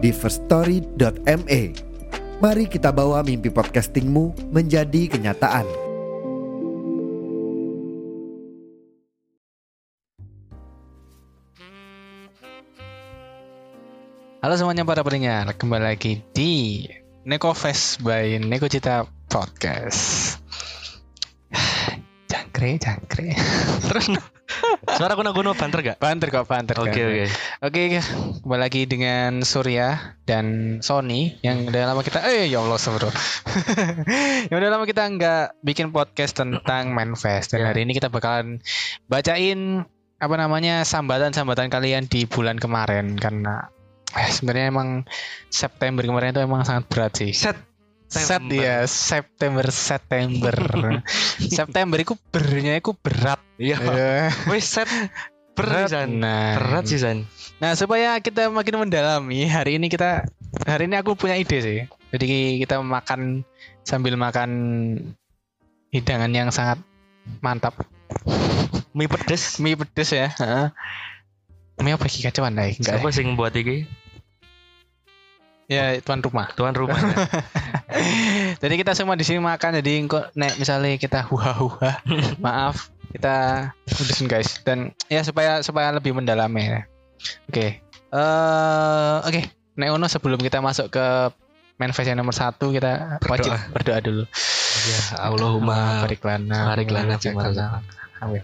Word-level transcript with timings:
di 0.00 0.10
firststory.me. 0.10 1.62
Mari 2.40 2.64
kita 2.72 2.88
bawa 2.88 3.20
mimpi 3.20 3.52
podcastingmu 3.52 4.48
menjadi 4.48 5.12
kenyataan. 5.12 5.68
Halo 14.40 14.56
semuanya 14.56 14.88
para 14.88 15.04
pendengar, 15.04 15.52
kembali 15.52 15.84
lagi 15.84 16.24
di 16.32 16.88
Neko 17.28 17.52
Fest 17.52 18.00
by 18.00 18.40
Neko 18.40 18.72
Cita 18.72 19.04
Podcast. 19.28 20.40
Jangkre, 22.60 22.76
jangkre. 22.76 23.32
Terus 23.88 24.06
suara 25.00 25.16
kuno 25.16 25.32
kuno 25.32 25.56
banter 25.56 25.80
gak? 25.80 25.96
Banter 25.96 26.28
kok, 26.28 26.44
banter. 26.44 26.76
Oke 26.76 26.92
kan. 26.92 27.08
oke. 27.08 27.24
Oke, 27.64 27.82
kembali 28.44 28.60
lagi 28.60 28.84
dengan 28.84 29.40
Surya 29.40 30.20
dan 30.28 30.76
Sony 30.84 31.40
yang 31.40 31.64
udah 31.72 31.88
lama 31.88 32.04
kita 32.04 32.20
eh 32.28 32.52
ya 32.52 32.60
Allah 32.60 32.76
bro. 32.76 33.08
yang 34.52 34.56
udah 34.60 34.70
lama 34.76 34.84
kita 34.84 35.08
nggak 35.08 35.64
bikin 35.64 35.88
podcast 35.88 36.36
tentang 36.36 36.92
Manfest 36.92 37.56
dan 37.56 37.64
Ya. 37.64 37.72
hari 37.72 37.88
ini 37.88 37.96
kita 37.96 38.12
bakalan 38.12 38.60
bacain 39.08 39.88
apa 40.20 40.34
namanya 40.36 40.84
sambatan-sambatan 40.84 41.72
kalian 41.72 42.12
di 42.12 42.28
bulan 42.28 42.60
kemarin 42.60 43.16
karena 43.16 43.72
eh, 44.12 44.28
sebenarnya 44.28 44.68
emang 44.68 45.08
September 45.48 46.04
kemarin 46.04 46.36
itu 46.36 46.44
emang 46.44 46.68
sangat 46.68 46.84
berat 46.92 47.16
sih. 47.16 47.32
Set. 47.32 47.69
Set 48.10 48.26
September. 48.42 48.58
ya 48.58 48.76
September 48.90 49.66
September 49.70 50.54
September 51.58 51.98
itu 52.02 52.18
bernya 52.34 52.74
itu 52.76 52.90
berat 52.98 53.38
Iya. 53.54 53.78
Ya. 53.78 54.14
Wes 54.50 54.66
set 54.66 54.90
berat. 55.54 55.92
Nah, 56.10 56.58
Berat 56.58 56.90
sih 56.90 56.98
San. 56.98 57.22
Nah, 57.60 57.76
supaya 57.78 58.16
kita 58.18 58.48
makin 58.50 58.82
mendalami, 58.82 59.44
hari 59.46 59.76
ini 59.78 59.92
kita 59.92 60.24
hari 60.64 60.88
ini 60.88 60.96
aku 60.98 61.14
punya 61.14 61.36
ide 61.36 61.58
sih. 61.60 61.78
Jadi 62.10 62.58
kita 62.58 62.80
makan 62.80 63.46
sambil 63.84 64.18
makan 64.18 64.50
hidangan 65.92 66.32
yang 66.32 66.48
sangat 66.50 66.80
mantap. 67.44 67.76
Mie 68.96 69.06
pedes. 69.06 69.60
Mie 69.62 69.76
pedes 69.78 70.10
ya. 70.10 70.32
Mie 71.78 71.94
apa 71.94 72.08
sih 72.08 72.24
kacauan? 72.24 72.56
Enggak. 72.56 72.80
Siapa 72.80 73.08
sih 73.12 73.22
yang 73.22 73.36
buat 73.38 73.52
iki? 73.54 73.84
Ya, 75.70 75.94
tuan 76.02 76.18
rumah. 76.18 76.50
Tuan 76.58 76.74
rumah. 76.74 76.98
ya? 76.98 77.14
jadi 78.62 78.74
kita 78.74 78.92
semua 78.98 79.14
di 79.14 79.22
sini 79.22 79.38
makan 79.38 79.78
jadi 79.78 80.02
kok 80.10 80.34
nek 80.34 80.58
misalnya 80.58 80.98
kita 80.98 81.22
huha-huha, 81.30 82.02
maaf 82.44 82.90
kita 83.14 83.70
udahin 83.86 84.26
guys 84.26 84.58
dan 84.66 84.90
ya 85.06 85.22
supaya 85.22 85.62
supaya 85.62 85.94
lebih 85.94 86.10
mendalami 86.10 86.66
ya. 86.66 86.80
Oke. 87.46 87.78
Eh 88.10 89.16
oke, 89.22 89.40
nek 89.78 89.88
ono 89.94 90.10
sebelum 90.10 90.42
kita 90.42 90.58
masuk 90.58 90.90
ke 90.90 91.06
manifest 91.78 92.10
yang 92.10 92.18
nomor 92.18 92.34
satu 92.34 92.74
kita 92.74 93.22
wajib 93.30 93.54
Berdoa. 93.54 93.70
berdoa 93.70 93.98
dulu. 94.02 94.24
ya 94.90 95.00
Allahumma 95.22 96.02
barik 96.02 96.22
lana, 96.26 96.74
barik 96.74 96.90
lana 96.90 97.14
fi 97.14 97.30
ma 97.30 97.46
razaqtana. 97.46 98.26
Amin. 98.26 98.42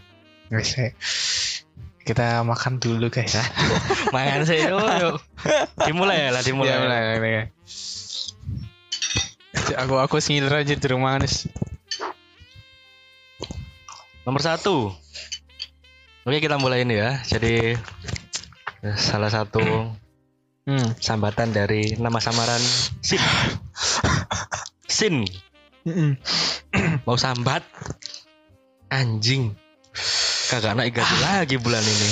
Kita 2.07 2.47
makan 2.47 2.79
dulu 2.79 3.11
guys 3.11 3.35
ya. 3.35 3.43
Makan 4.15 4.47
sih 4.47 4.63
yuk, 4.63 4.79
yuk. 4.79 5.17
Dimulai 5.83 6.31
ya 6.31 6.31
lah 6.31 6.43
dimulai. 6.47 6.71
Ya, 6.71 6.79
mulai, 6.79 7.01
mulai, 7.03 7.17
mulai. 7.19 7.47
Aku 9.83 9.99
aku 9.99 10.23
ngiler 10.23 10.63
aja 10.63 10.79
di 10.79 10.87
rumah 10.87 11.19
nis. 11.19 11.51
Nomor 14.23 14.39
satu. 14.39 14.95
Oke 16.23 16.39
kita 16.39 16.63
mulai 16.63 16.87
ini 16.87 16.95
ya. 16.95 17.19
Jadi 17.27 17.75
salah 18.95 19.31
satu 19.35 19.91
Hmm. 20.67 20.99
sambatan 20.99 21.55
dari 21.55 21.95
nama 21.95 22.19
samaran 22.19 22.59
Sin. 22.99 23.23
Sin 24.99 25.15
mau 27.07 27.15
sambat 27.15 27.63
anjing 28.91 29.55
kagak 30.47 30.75
naik 30.79 30.95
gaji 30.95 31.17
lagi 31.23 31.57
bulan 31.59 31.83
ini 31.83 32.09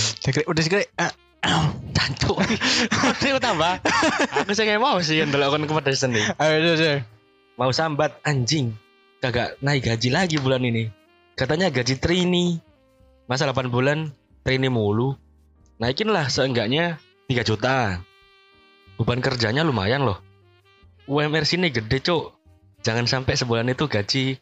udah 0.50 0.62
sekali. 0.62 0.86
Ah, 0.98 1.12
Cancuk. 1.96 2.36
Ini 3.20 3.40
tambah. 3.40 3.80
Aku 4.42 4.52
sih 4.52 4.64
mau 4.80 4.98
sih 5.00 5.20
yang 5.20 5.30
delok 5.30 5.56
kon 5.56 5.64
kepedesan 5.68 6.12
nih. 6.12 6.24
ayo, 6.40 6.74
ayo. 6.76 6.92
Mau 7.60 7.70
sambat 7.70 8.18
anjing. 8.24 8.74
Kagak 9.20 9.56
naik 9.64 9.84
gaji 9.86 10.08
lagi 10.12 10.36
bulan 10.40 10.64
ini. 10.64 10.90
Katanya 11.36 11.72
gaji 11.72 11.96
Trini. 11.96 12.60
Masa 13.24 13.48
8 13.48 13.72
bulan 13.72 14.12
Trini 14.44 14.68
mulu. 14.68 15.16
Naikin 15.80 16.12
lah 16.12 16.28
seenggaknya 16.28 17.00
3 17.28 17.40
juta. 17.44 18.04
Beban 19.00 19.24
kerjanya 19.24 19.64
lumayan 19.64 20.04
loh. 20.04 20.20
UMR 21.08 21.44
sini 21.44 21.68
gede, 21.72 22.00
Cuk. 22.00 22.36
Jangan 22.84 23.08
sampai 23.08 23.36
sebulan 23.36 23.72
itu 23.72 23.88
gaji 23.88 24.36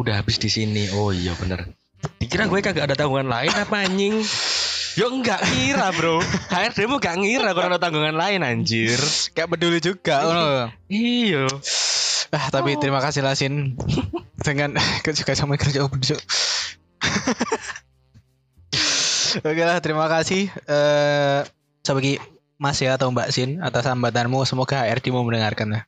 udah 0.00 0.20
habis 0.20 0.40
di 0.40 0.48
sini. 0.48 0.88
Oh 0.96 1.12
iya 1.12 1.36
bener. 1.36 1.76
Dikira 2.16 2.46
gue 2.46 2.60
kagak 2.62 2.84
ada 2.90 2.96
tanggungan 2.96 3.28
lain 3.28 3.52
apa 3.52 3.76
anjing? 3.84 4.22
Yo 4.96 5.12
enggak 5.12 5.44
ngira 5.44 5.92
bro 5.92 6.24
HRD 6.48 6.88
mu 6.88 6.96
gak 6.96 7.20
ngira 7.20 7.52
kalau 7.52 7.68
ada 7.68 7.76
tanggungan 7.76 8.16
lain 8.16 8.40
anjir 8.40 8.96
Kayak 9.36 9.52
peduli 9.52 9.78
juga. 9.84 10.24
ono. 10.24 10.72
Iya 10.88 11.44
Ah, 12.32 12.48
tapi 12.50 12.74
terima 12.80 12.98
kasih 13.04 13.20
lah 13.22 13.36
Sin 13.36 13.76
dengan 14.40 14.74
juga 15.20 15.32
sama 15.36 15.54
kerja 15.60 15.84
besok. 15.86 16.18
Oke 19.44 19.62
lah, 19.62 19.78
terima 19.84 20.08
kasih 20.08 20.48
eh 20.64 21.40
sebagai 21.84 22.18
Mas 22.56 22.80
ya 22.80 22.96
atau 22.96 23.12
Mbak 23.12 23.28
Sin 23.30 23.60
atas 23.60 23.84
sambatanmu. 23.84 24.42
Semoga 24.48 24.88
HRD 24.88 25.12
mau 25.12 25.22
mendengarkan 25.22 25.76
ya. 25.76 25.80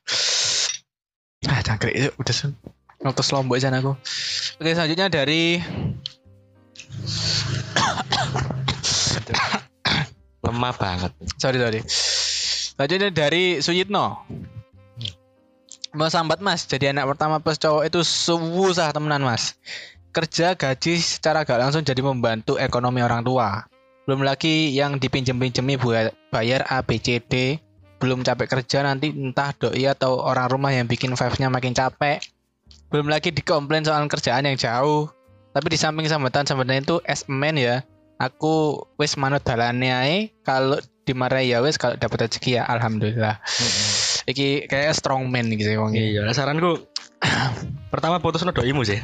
Ah, 1.49 1.59
cangkrik 1.65 2.13
udah 2.15 2.35
sen. 2.35 2.53
Notos 3.01 3.31
lombok 3.31 3.57
sana 3.57 3.79
aku. 3.79 3.95
Oke, 4.59 4.71
selanjutnya 4.75 5.07
dari 5.09 5.57
Lemah 10.45 10.73
banget 10.75 11.11
sorry 11.37 11.57
sorry. 11.61 11.81
Selanjutnya 12.79 13.11
dari 13.11 13.59
Suyitno. 13.59 14.23
Mau 15.89 16.05
sambat 16.05 16.37
mas, 16.39 16.69
jadi 16.69 16.93
anak 16.93 17.11
pertama 17.11 17.41
plus 17.41 17.57
cowok 17.57 17.83
itu 17.89 18.05
susah 18.05 18.93
temenan 18.93 19.25
mas. 19.25 19.57
Kerja 20.13 20.53
gaji 20.53 21.01
secara 21.01 21.41
gak 21.41 21.59
langsung 21.59 21.81
jadi 21.81 21.99
membantu 22.05 22.61
ekonomi 22.61 23.01
orang 23.01 23.25
tua. 23.25 23.65
Belum 24.05 24.25
lagi 24.25 24.73
yang 24.73 24.97
dipinjem-pinjemi 24.97 25.77
buat 25.81 26.13
bayar 26.33 26.65
ABCD. 26.65 27.61
Belum 27.99 28.23
capek 28.23 28.47
kerja 28.47 28.81
nanti 28.85 29.11
entah 29.11 29.51
doi 29.53 29.85
atau 29.85 30.23
orang 30.23 30.47
rumah 30.47 30.71
yang 30.71 30.87
bikin 30.87 31.13
vibes-nya 31.13 31.51
makin 31.51 31.75
capek. 31.75 32.23
Belum 32.89 33.11
lagi 33.11 33.35
dikomplain 33.35 33.83
soal 33.83 34.07
kerjaan 34.09 34.47
yang 34.47 34.57
jauh. 34.57 35.11
Tapi 35.49 35.67
di 35.73 35.77
samping 35.81 36.05
sambatan-sambatan 36.05 36.85
itu 36.85 37.01
as 37.09 37.25
a 37.25 37.33
man 37.33 37.57
ya, 37.57 37.81
aku 38.21 38.85
wis 39.01 39.17
manut 39.17 39.41
dalane 39.41 39.89
ae 39.89 40.17
kalau 40.45 40.77
dimarahi 41.09 41.55
ya 41.55 41.65
wis 41.65 41.81
kalau 41.81 41.97
dapat 41.97 42.29
rezeki 42.29 42.61
ya 42.61 42.63
alhamdulillah. 42.69 43.41
Iki 44.29 44.69
kayak 44.69 44.93
strong 44.93 45.33
man 45.33 45.49
gitu 45.49 45.73
ya 45.73 45.81
wong 45.81 45.97
Iya 45.97 46.21
saranku 46.37 46.85
Pertama 47.93 48.21
putus 48.21 48.45
no 48.45 48.53
doimu 48.53 48.85
sih. 48.85 49.01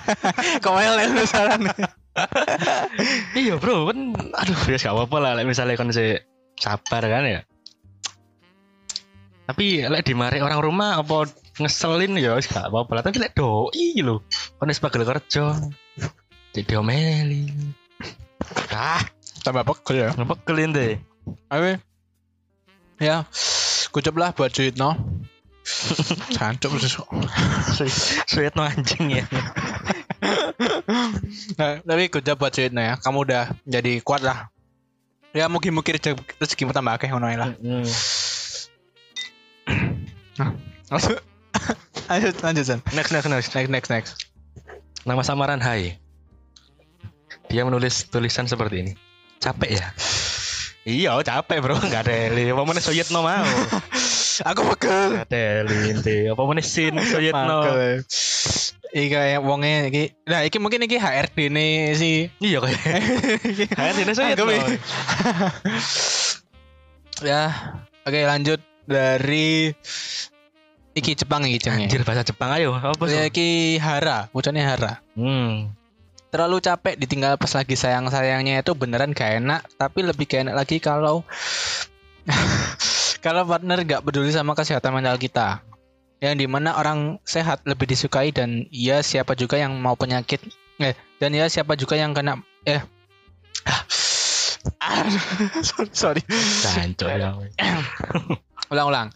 Kok 0.62 0.72
wae 0.76 0.88
lek 0.92 1.24
saran? 1.24 1.64
Iya 3.38 3.62
bro 3.62 3.86
kan 3.94 4.10
Aduh 4.42 4.58
ya 4.66 4.74
gak 4.74 4.90
apa-apa 4.90 5.16
lah 5.22 5.32
Misalnya 5.46 5.78
si 5.94 6.18
sabar 6.58 7.02
kan 7.06 7.24
ya. 7.24 7.40
Tapi 9.48 9.86
lek 9.88 10.04
dimari 10.04 10.42
orang 10.44 10.60
rumah 10.60 11.00
Apa 11.00 11.30
ngeselin 11.58 12.14
ya 12.18 12.38
wis 12.38 12.46
gak 12.46 12.70
apa-apa 12.70 12.90
lah 12.98 13.02
Tapi 13.02 13.18
lek 13.18 13.34
doi 13.34 13.98
lho 14.02 14.22
Kan 14.58 14.70
wis 14.70 14.80
pagel 14.82 15.02
kerja 15.02 15.58
Jadi 16.54 16.62
diomeli 16.66 17.50
Ah 18.72 19.02
tambah 19.42 19.64
pegel 19.64 19.96
ya 20.04 20.08
ngepekelin 20.12 20.76
deh 20.76 20.92
ayo 21.48 21.80
ya 22.98 23.24
kucap 23.94 24.14
lah 24.18 24.34
buat 24.34 24.52
duit 24.52 24.76
no 24.76 24.96
Cancuk 26.32 26.72
besok. 26.80 27.04
Sweet 28.24 28.56
no 28.56 28.64
anjing 28.64 29.20
ya 29.20 29.24
Nah, 31.60 31.84
tapi 31.84 32.08
job 32.24 32.40
buat 32.40 32.50
duitnya 32.56 32.82
ya. 32.82 32.94
Kamu 32.96 33.28
udah 33.28 33.52
jadi 33.68 34.00
kuat 34.00 34.24
lah. 34.24 34.48
Ya 35.36 35.44
mungkin-mungkin 35.46 36.00
rezeki 36.00 36.16
rezeki 36.40 36.72
tambah 36.72 36.96
akeh 36.96 37.12
ngono 37.12 37.28
lah. 37.36 37.52
Lanjut. 40.88 41.20
lanjut 42.10 42.34
lanjut 42.40 42.64
San. 42.64 42.80
Next 42.96 43.12
next 43.12 43.28
next. 43.28 43.52
Next 43.52 43.70
next 43.70 43.90
next. 43.92 44.12
Nama 45.04 45.20
samaran 45.20 45.60
Hai. 45.60 46.00
Dia 47.52 47.64
menulis 47.64 48.08
tulisan 48.08 48.48
seperti 48.48 48.76
ini. 48.84 48.92
Capek 49.40 49.70
ya? 49.76 49.86
Iya, 50.88 51.20
capek 51.20 51.60
bro. 51.60 51.76
Gak 51.76 52.08
ada 52.08 52.32
li. 52.32 52.48
Apa 52.48 52.64
mana 52.64 52.80
Soyetno 52.80 53.20
mau? 53.20 53.44
Aku 54.52 54.60
pegel. 54.74 55.20
Gak 55.20 55.28
ada 55.28 55.68
li. 55.68 55.92
ente. 55.92 56.32
Apa 56.32 56.42
mana 56.48 56.64
Sin 56.64 56.96
Soyetno? 57.04 57.60
Iki 58.88 59.08
kayak 59.12 59.40
wonge 59.44 59.92
iki. 59.92 60.04
Nah, 60.24 60.48
iki 60.48 60.56
mungkin 60.56 60.88
iki 60.88 60.96
HRD 60.96 61.52
nih 61.52 61.92
si 61.92 62.10
Iya 62.40 62.64
kayak. 62.64 62.80
Hai, 63.76 63.92
ini 64.00 64.12
Soyetno. 64.16 64.48
Anggap, 64.48 64.56
ya. 64.56 64.64
ya. 67.20 67.42
Oke, 68.08 68.20
lanjut 68.24 68.60
dari 68.88 69.76
iki 70.98 71.14
Jepang 71.14 71.46
iki 71.46 71.58
jenenge. 71.62 71.88
Anjir 71.88 72.02
bahasa 72.02 72.22
Jepang 72.22 72.50
ayo. 72.54 72.74
Apa 72.74 73.06
Ya, 73.06 73.24
sih? 73.26 73.30
iki 73.30 73.48
Hara, 73.78 74.26
bocahnya 74.30 74.64
Hara. 74.66 75.00
Hmm. 75.14 75.72
Terlalu 76.28 76.60
capek 76.60 76.94
ditinggal 77.00 77.40
pas 77.40 77.48
lagi 77.56 77.72
sayang-sayangnya 77.72 78.60
itu 78.60 78.76
beneran 78.76 79.16
gak 79.16 79.40
enak, 79.40 79.64
tapi 79.80 80.04
lebih 80.04 80.28
gak 80.28 80.44
enak 80.44 80.56
lagi 80.60 80.76
kalau 80.76 81.24
kalau 83.24 83.48
partner 83.48 83.80
gak 83.82 84.04
peduli 84.04 84.28
sama 84.28 84.52
kesehatan 84.52 84.92
mental 84.92 85.16
kita. 85.16 85.64
Yang 86.18 86.34
di 86.34 86.46
mana 86.50 86.74
orang 86.74 87.22
sehat 87.22 87.62
lebih 87.62 87.86
disukai 87.86 88.34
dan 88.34 88.66
ya 88.68 89.00
siapa 89.00 89.38
juga 89.38 89.54
yang 89.56 89.78
mau 89.78 89.94
penyakit 89.94 90.42
eh 90.78 90.94
dan 91.18 91.30
ya 91.30 91.46
siapa 91.46 91.74
juga 91.74 91.94
yang 91.94 92.10
kena 92.10 92.38
eh 92.62 92.82
sorry, 95.94 96.22
ya. 96.26 97.34
ulang-ulang 98.68 99.10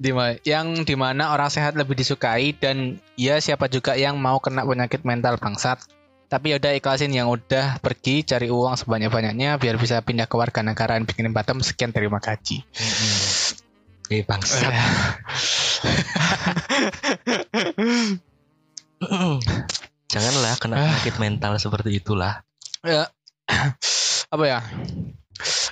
Dima, 0.00 0.32
yang 0.48 0.88
di 0.88 0.96
mana 0.96 1.36
orang 1.36 1.52
sehat 1.52 1.76
lebih 1.76 1.92
disukai 1.92 2.56
dan 2.56 2.96
ya 3.20 3.36
siapa 3.36 3.68
juga 3.68 4.00
yang 4.00 4.16
mau 4.16 4.40
kena 4.40 4.64
penyakit 4.64 5.04
mental 5.04 5.36
bangsat. 5.36 5.76
Tapi 6.32 6.56
yaudah 6.56 6.72
ikhlasin 6.72 7.12
yang 7.12 7.28
udah 7.28 7.76
pergi 7.84 8.24
cari 8.24 8.48
uang 8.48 8.80
sebanyak-banyaknya 8.80 9.60
biar 9.60 9.76
bisa 9.76 10.00
pindah 10.00 10.24
ke 10.24 10.40
warga 10.40 10.64
negara 10.64 10.96
dan 10.96 11.04
bikin 11.04 11.36
Batam. 11.36 11.60
Sekian 11.60 11.92
terima 11.92 12.16
gaji 12.16 12.64
Eh 14.08 14.24
bangsat. 14.24 14.72
Janganlah 20.10 20.56
kena 20.56 20.80
penyakit 20.80 21.20
mental 21.20 21.60
seperti 21.60 22.00
itulah. 22.00 22.40
ya. 22.80 23.12
Apa 24.34 24.44
ya? 24.48 24.64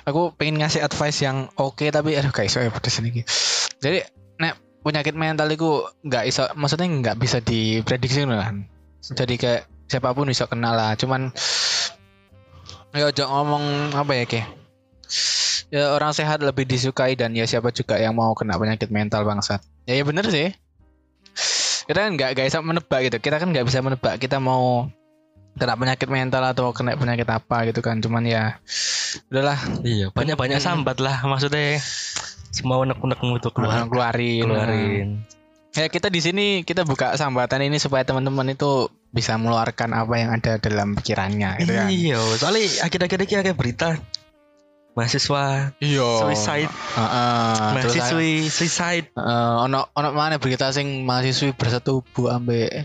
Aku 0.05 0.37
pengen 0.37 0.61
ngasih 0.61 0.85
advice 0.85 1.25
yang 1.25 1.49
oke 1.57 1.89
tapi 1.89 2.13
aduh 2.13 2.29
kayak 2.29 2.53
iso 2.53 2.61
ya 2.61 2.69
pedes 2.69 3.01
ini. 3.01 3.25
Jadi 3.79 4.18
penyakit 4.81 5.15
mental 5.15 5.51
itu 5.51 5.83
nggak 6.07 6.23
iso 6.29 6.47
maksudnya 6.55 6.87
nggak 6.87 7.17
bisa 7.19 7.43
diprediksi 7.43 8.23
kan? 8.25 8.67
Jadi 8.99 9.35
kayak 9.39 9.61
siapa 9.89 10.13
pun 10.13 10.29
bisa 10.29 10.45
kena 10.45 10.75
lah 10.75 10.93
cuman 10.93 11.33
ya 12.93 13.09
jangan 13.09 13.45
ngomong 13.45 13.63
apa 13.97 14.11
ya 14.17 14.25
ke 14.25 14.41
ya 15.69 15.93
orang 15.93 16.13
sehat 16.13 16.41
lebih 16.41 16.65
disukai 16.65 17.13
dan 17.13 17.33
ya 17.37 17.45
siapa 17.45 17.69
juga 17.69 17.97
yang 18.01 18.17
mau 18.17 18.33
kena 18.33 18.57
penyakit 18.57 18.89
mental 18.89 19.25
bangsat. 19.25 19.61
Ya 19.85 19.97
ya 19.97 20.03
bener 20.05 20.25
sih. 20.29 20.53
Kita 21.89 22.05
kan 22.05 22.13
nggak 22.17 22.37
bisa 22.37 22.61
menebak 22.61 22.99
gitu. 23.09 23.17
Kita 23.17 23.41
kan 23.41 23.49
nggak 23.49 23.65
bisa 23.65 23.81
menebak 23.81 24.21
kita 24.21 24.37
mau 24.37 24.89
kena 25.57 25.73
penyakit 25.73 26.07
mental 26.09 26.45
atau 26.45 26.69
kena 26.69 26.93
penyakit 26.93 27.25
apa 27.29 27.65
gitu 27.69 27.81
kan. 27.81 27.97
Cuman 27.97 28.25
ya 28.29 28.61
udahlah. 29.33 29.57
Iya, 29.81 30.13
banyak-banyak 30.13 30.61
Hmm. 30.61 30.85
sambat 30.85 31.01
lah 31.01 31.25
maksudnya. 31.25 31.81
Semua 32.49 32.81
unek-unek 32.81 33.19
itu 33.39 33.49
keluar. 33.53 33.85
Keluar 33.85 34.13
keluarin 34.13 34.43
keluarin. 34.43 35.09
ya 35.69 35.85
kita 35.85 36.09
di 36.09 36.17
sini 36.17 36.45
kita 36.65 36.81
buka 36.81 37.13
sambatan 37.13 37.61
ini 37.61 37.77
supaya 37.77 38.01
teman-teman 38.01 38.57
itu 38.57 38.89
bisa 39.13 39.37
mengeluarkan 39.37 39.93
apa 39.93 40.13
yang 40.17 40.29
ada 40.33 40.57
dalam 40.57 40.97
pikirannya 40.97 41.61
gitu 41.61 41.71
kan? 41.73 41.87
Iya, 41.89 42.19
soalnya 42.41 42.65
akhir-akhir 42.85 43.17
ini 43.21 43.27
kayak 43.29 43.57
berita 43.57 43.97
mahasiswa 44.97 45.71
iya. 45.79 46.09
suicide, 46.25 46.71
Heeh, 46.73 47.55
terus 47.79 47.95
mahasiswi 47.95 48.31
suicide. 48.51 49.07
eh, 49.13 49.55
ono 49.63 49.87
ono 49.95 50.09
mana 50.11 50.41
berita 50.41 50.73
sing 50.75 51.07
mahasiswi 51.07 51.55
bersetubuh 51.55 52.35
ambek 52.35 52.83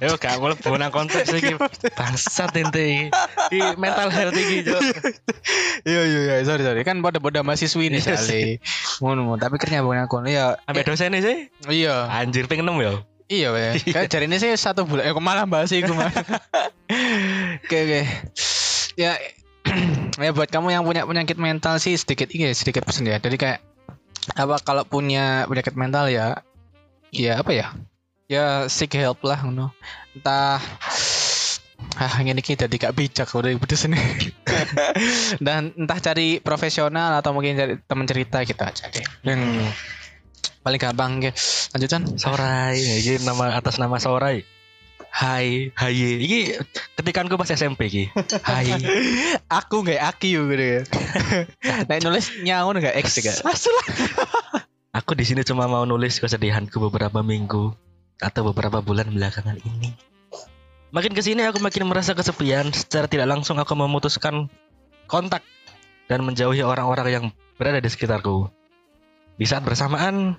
Yo 0.04 0.16
gak 0.16 0.40
boleh 0.40 0.56
bukan 0.56 0.88
konteks 0.88 1.28
iki. 1.36 1.54
Bangsat 1.92 2.56
ente. 2.56 3.12
Di 3.52 3.58
mental 3.76 4.08
health 4.08 4.36
iki, 4.36 4.64
Jo. 4.64 4.80
iya 5.84 6.00
iya 6.08 6.20
iya 6.24 6.34
sorry 6.44 6.64
sorry 6.64 6.80
kan 6.84 7.04
pada 7.04 7.20
pada 7.20 7.40
mahasiswi 7.44 7.88
nih 7.92 8.00
Iya 8.00 8.16
sekali 8.16 8.42
ngono 9.00 9.36
tapi 9.36 9.56
kerja 9.56 9.80
bukan 9.80 10.04
aku 10.04 10.24
ya 10.28 10.60
Ambek 10.68 10.88
dosennya 10.88 11.20
sih. 11.24 11.36
iya 11.68 12.08
Anjir 12.08 12.48
pengen 12.48 12.68
nem 12.68 12.80
ya. 12.80 12.92
Iya, 13.30 13.48
ya. 13.62 13.70
Kayak 13.78 14.10
jari 14.10 14.26
ini 14.26 14.36
sih 14.42 14.50
satu 14.58 14.82
bulan. 14.82 15.06
Eh, 15.06 15.14
malah 15.14 15.46
bahas 15.46 15.70
iku 15.70 15.94
malah. 15.94 16.10
Oke, 17.62 17.78
oke. 17.86 18.02
Ya, 18.98 19.14
ya 20.24 20.30
buat 20.34 20.50
kamu 20.50 20.74
yang 20.74 20.82
punya 20.82 21.06
penyakit 21.06 21.38
mental 21.38 21.78
sih 21.78 21.94
sedikit 21.94 22.26
ini 22.34 22.50
sedikit 22.50 22.82
pesan 22.82 23.06
ya. 23.06 23.22
Jadi 23.22 23.38
kayak 23.38 23.62
apa 24.34 24.58
kalau 24.66 24.82
punya 24.82 25.46
penyakit 25.46 25.78
mental 25.78 26.10
ya, 26.10 26.42
ya 27.14 27.38
apa 27.38 27.54
ya? 27.54 27.70
Ya 28.30 28.70
seek 28.70 28.94
help 28.94 29.26
lah, 29.26 29.42
ngono. 29.42 29.74
Entah 30.14 30.62
Ah, 31.98 32.22
ini 32.22 32.38
kita 32.38 32.70
gak 32.70 32.94
bijak 32.94 33.26
udah 33.34 33.50
pedes 33.58 33.88
ini. 33.90 33.98
Dan 35.46 35.74
entah 35.74 35.98
cari 35.98 36.38
profesional 36.38 37.18
atau 37.18 37.34
mungkin 37.34 37.58
cari 37.58 37.74
teman 37.82 38.06
cerita 38.06 38.38
gitu 38.46 38.62
aja 38.62 38.86
deh. 38.86 39.02
Yang 39.26 39.68
paling 40.62 40.80
gampang 40.80 41.12
ya. 41.24 41.32
Lanjutan. 41.74 42.02
Sorai, 42.14 42.78
iki 42.78 43.20
nama 43.26 43.58
atas 43.58 43.82
nama 43.82 43.98
Sorai. 43.98 44.46
Hai, 45.10 45.74
hai. 45.74 45.92
Iki 46.22 46.40
ketikanku 46.94 47.34
pas 47.34 47.50
SMP 47.50 47.90
iki. 47.90 48.04
Hai. 48.46 48.70
aku 49.60 49.82
nggak 49.82 50.00
aki 50.14 50.38
gitu 50.38 50.54
ya. 50.54 50.80
nah 51.90 51.98
nulis 51.98 52.30
nyaun 52.46 52.78
nggak 52.78 52.96
X 53.02 53.18
juga. 53.18 53.34
Aku 54.94 55.18
di 55.18 55.26
sini 55.26 55.42
cuma 55.42 55.66
mau 55.66 55.82
nulis 55.82 56.22
kesedihanku 56.22 56.78
beberapa 56.78 57.20
minggu 57.26 57.89
atau 58.20 58.52
beberapa 58.52 58.84
bulan 58.84 59.08
belakangan 59.10 59.56
ini. 59.64 59.96
Makin 60.90 61.14
ke 61.14 61.22
sini 61.22 61.46
aku 61.46 61.62
makin 61.62 61.86
merasa 61.86 62.12
kesepian. 62.12 62.68
Secara 62.74 63.06
tidak 63.06 63.30
langsung 63.30 63.56
aku 63.56 63.72
memutuskan 63.78 64.50
kontak 65.06 65.42
dan 66.10 66.26
menjauhi 66.26 66.66
orang-orang 66.66 67.08
yang 67.08 67.24
berada 67.54 67.78
di 67.78 67.88
sekitarku. 67.88 68.50
Di 69.38 69.46
saat 69.46 69.64
bersamaan, 69.64 70.36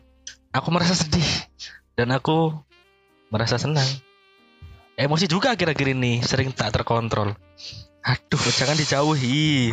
aku 0.52 0.68
merasa 0.70 0.94
sedih 0.94 1.26
dan 1.96 2.12
aku 2.12 2.54
merasa 3.32 3.56
senang. 3.56 3.88
Emosi 5.00 5.26
juga 5.26 5.56
akhir-akhir 5.56 5.88
ini 5.96 6.20
sering 6.22 6.52
tak 6.52 6.76
terkontrol. 6.76 7.34
Aduh, 8.04 8.44
jangan 8.54 8.76
dijauhi. 8.76 9.72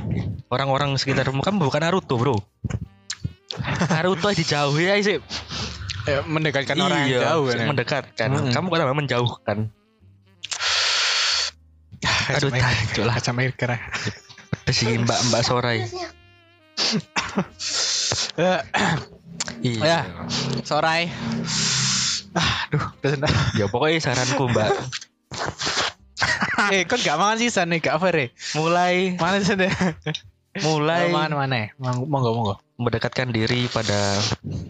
Orang-orang 0.48 0.94
sekitarmu 0.94 1.42
kan 1.42 1.58
bukan 1.58 1.82
Naruto, 1.82 2.14
bro. 2.14 2.38
Naruto 3.90 4.30
dijauhi 4.30 4.86
aja 4.86 5.02
sih. 5.02 5.18
Eh, 6.08 6.20
mendekatkan 6.24 6.76
orang 6.80 7.04
yang 7.04 7.20
jauh 7.20 7.44
kan. 7.52 7.66
mendekatkan. 7.68 8.28
Mm-mm. 8.32 8.52
Kamu 8.56 8.66
kan 8.72 8.96
menjauhkan. 8.96 9.58
Aduh, 12.28 12.52
Aduh, 12.52 13.04
lah. 13.08 13.14
Kacamata 13.16 13.40
air 13.44 13.52
kera. 13.56 13.76
Pedes 14.64 14.84
iki 14.84 14.96
Mbak 15.00 15.18
Mbak 15.32 15.42
Sorai. 15.44 15.78
Eh, 18.38 18.60
Iya. 19.64 19.80
Ya. 19.82 20.00
Sorai. 20.62 21.08
Ah, 22.32 22.68
aduh, 22.68 22.84
pedes 23.00 23.18
dah. 23.18 23.32
Ya 23.56 23.66
pokoknya 23.66 23.98
saranku 23.98 24.44
Mbak, 24.52 24.70
eh, 26.70 26.84
kok 26.84 27.00
gak 27.00 27.18
makan 27.18 27.38
sisa 27.40 27.64
nih, 27.64 27.80
gak 27.80 27.98
fair 27.98 28.16
ya? 28.16 28.26
mulai 28.54 29.16
Mana 29.16 29.40
sih 29.40 29.56
deh? 29.56 29.72
mulai 30.60 31.08
Mana 31.10 31.34
mana? 31.34 31.72
Monggo. 31.80 32.30
monggo. 32.34 32.54
mendekatkan 32.78 33.34
diri 33.34 33.66
pada 33.66 34.20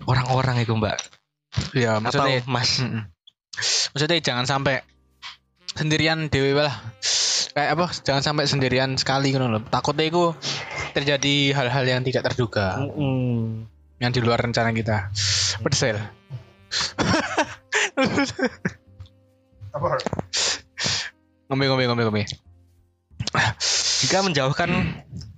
orang-orang 0.09 0.64
itu 0.64 0.73
Mbak. 0.73 0.97
Ya, 1.74 1.98
Atau 1.98 2.22
maksudnya 2.24 2.42
Mas. 2.48 2.70
Mm-mm. 2.80 3.02
Maksudnya 3.94 4.18
jangan 4.22 4.46
sampai 4.46 4.82
sendirian 5.74 6.30
dewe 6.30 6.58
lah. 6.58 6.74
Kayak 7.54 7.70
apa? 7.74 7.86
Jangan 8.04 8.22
sampai 8.22 8.44
sendirian 8.46 8.94
sekali 8.98 9.34
gitu 9.34 9.46
loh. 9.46 9.62
Takutnya 9.66 10.06
itu 10.06 10.34
terjadi 10.94 11.54
hal-hal 11.54 11.84
yang 11.86 12.02
tidak 12.06 12.30
terduga, 12.32 12.78
Mm-mm. 12.78 13.66
yang 13.98 14.10
di 14.14 14.20
luar 14.22 14.42
rencana 14.42 14.70
kita. 14.70 15.10
Pedesel. 15.62 15.98
ngombe 21.48 21.64
ngombe 21.66 21.84
ngombe 21.88 22.02
ngombe. 22.06 22.22
Jika 23.98 24.22
menjauhkan, 24.22 24.70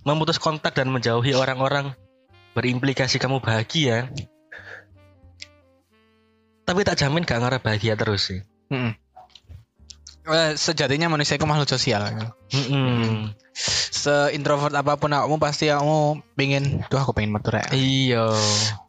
memutus 0.05 0.37
kontak 0.37 0.77
dan 0.77 0.93
menjauhi 0.93 1.33
orang-orang 1.33 1.97
berimplikasi 2.53 3.17
kamu 3.17 3.41
bahagia. 3.41 4.11
Tapi 6.71 6.87
tak 6.87 7.03
jamin 7.03 7.27
gak 7.27 7.43
ngarep 7.43 7.67
bahagia 7.67 7.99
terus 7.99 8.31
sih. 8.31 8.47
Mm-mm. 8.71 8.95
Eh, 10.31 10.55
sejatinya 10.55 11.11
manusia 11.11 11.35
itu 11.35 11.43
makhluk 11.43 11.67
sosial. 11.67 12.07
Mm-mm. 12.55 13.35
Seintrovert 13.91 14.71
apa 14.79 14.95
pun 14.95 15.11
kamu 15.11 15.43
pasti 15.43 15.67
kamu 15.67 16.23
pengen, 16.39 16.87
tuh 16.87 17.03
aku 17.03 17.11
pengen 17.11 17.35
metu 17.35 17.51
rek. 17.51 17.75
Iya. 17.75 18.31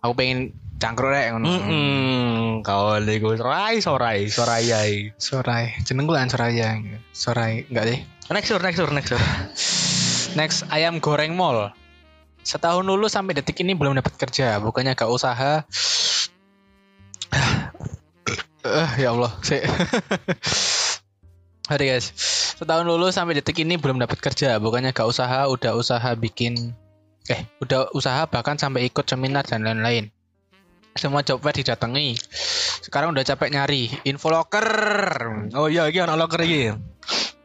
Aku 0.06 0.14
pengen 0.14 0.54
cangkruk 0.78 1.10
rek 1.10 1.34
ngono. 1.34 1.50
Hmm, 1.50 2.46
kau 2.62 3.02
lego 3.02 3.34
sorai 3.34 3.82
sorai 3.82 4.30
sorayai. 4.30 5.18
Sorai, 5.18 5.82
jeneng 5.82 6.06
lan 6.06 6.30
Soraya. 6.30 6.78
Sorai, 7.10 7.66
enggak 7.66 7.86
deh. 7.90 8.00
Next 8.30 8.54
sur, 8.54 8.62
next 8.62 8.78
sur, 8.78 8.94
next 8.94 9.10
sur. 9.10 9.22
Next, 10.38 10.70
ayam 10.70 11.02
goreng 11.02 11.34
mall. 11.34 11.74
Setahun 12.46 12.86
lulus 12.86 13.18
sampai 13.18 13.34
detik 13.34 13.58
ini 13.66 13.74
belum 13.74 13.98
dapat 13.98 14.14
kerja. 14.22 14.62
Bukannya 14.62 14.94
gak 14.94 15.10
usaha. 15.10 15.66
Eh, 18.62 18.90
ya 19.02 19.10
Allah, 19.10 19.34
sih. 19.42 19.58
Hari 21.72 21.86
guys, 21.88 22.14
setahun 22.62 22.86
lulus 22.86 23.18
sampai 23.18 23.34
detik 23.34 23.58
ini 23.58 23.74
belum 23.74 23.98
dapat 23.98 24.22
kerja. 24.22 24.62
Bukannya 24.62 24.94
gak 24.94 25.10
usaha, 25.10 25.50
udah 25.50 25.74
usaha 25.74 26.14
bikin, 26.14 26.78
eh, 27.26 27.42
udah 27.58 27.90
usaha 27.98 28.30
bahkan 28.30 28.62
sampai 28.62 28.86
ikut 28.86 29.10
seminar 29.10 29.50
dan 29.50 29.66
lain-lain. 29.66 30.14
Semua 30.94 31.26
job 31.26 31.42
fair 31.42 31.58
didatangi. 31.58 32.14
Sekarang 32.86 33.18
udah 33.18 33.26
capek 33.26 33.50
nyari 33.50 33.90
info 34.06 34.30
locker. 34.30 34.70
Oh 35.58 35.66
iya, 35.66 35.90
iki 35.90 36.04
ono 36.04 36.20
loker 36.20 36.46
iki. 36.46 36.76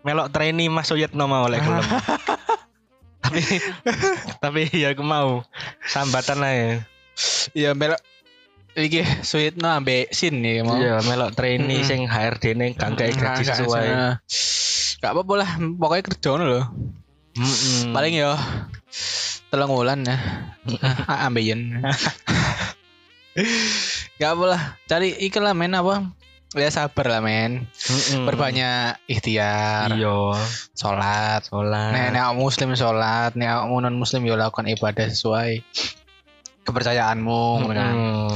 Melok 0.04 0.35
trainee 0.35 0.68
Mas 0.68 0.90
Suyetno 0.90 1.25
mau 1.30 1.49
oleh 1.49 1.62
gelem. 1.62 1.87
tapi 3.25 3.40
tapi 4.42 4.62
ya 4.75 4.92
aku 4.92 5.06
mau 5.06 5.46
sambatan 5.87 6.44
aja. 6.44 6.82
Iya, 7.54 7.73
melok 7.73 8.02
iki 8.76 9.00
Suyitno 9.25 9.73
ambek 9.73 10.12
Sin 10.12 10.45
nih 10.45 10.61
mau. 10.61 10.76
Iya, 10.76 11.00
melok 11.00 11.33
trainee 11.33 11.80
Mm-mm. 11.80 11.88
sing 11.88 12.00
HRD 12.04 12.52
ning 12.52 12.76
gak 12.76 12.92
kayak 13.00 13.16
gaji 13.16 13.42
sesuai. 13.49 13.87
Gak 15.00 15.12
apa-apa 15.12 15.33
lah, 15.40 15.50
pokoknya 15.80 16.04
kerja 16.04 16.28
ngono 16.33 16.45
loh. 16.45 16.66
Mm-mm. 17.37 17.97
Paling 17.97 18.12
yo 18.12 18.33
telung 19.49 19.73
wulan 19.73 20.04
ya. 20.04 20.16
Ah, 21.09 21.25
Ambeien. 21.30 21.80
Gak 24.16 24.30
apa 24.33 24.45
lah, 24.49 24.62
cari 24.88 25.12
ikan 25.28 25.45
lah 25.45 25.52
men 25.52 25.76
apa? 25.76 26.09
Ya 26.56 26.73
sabar 26.73 27.04
lah 27.09 27.21
men. 27.21 27.68
Mm-mm. 27.68 28.25
Berbanyak 28.25 28.97
ikhtiar, 29.04 29.92
Iya, 29.92 30.40
sholat. 30.73 31.45
sholat. 31.49 31.92
Nek 31.92 32.16
nek 32.16 32.33
muslim 32.37 32.73
sholat, 32.73 33.37
nek 33.37 33.68
non 33.68 33.97
muslim 33.97 34.25
yo 34.25 34.37
lakukan 34.37 34.64
ibadah 34.68 35.09
sesuai 35.09 35.61
kepercayaanmu, 36.66 37.42
ngono 37.62 37.73
kan. 37.73 37.94
Mm. 37.94 38.28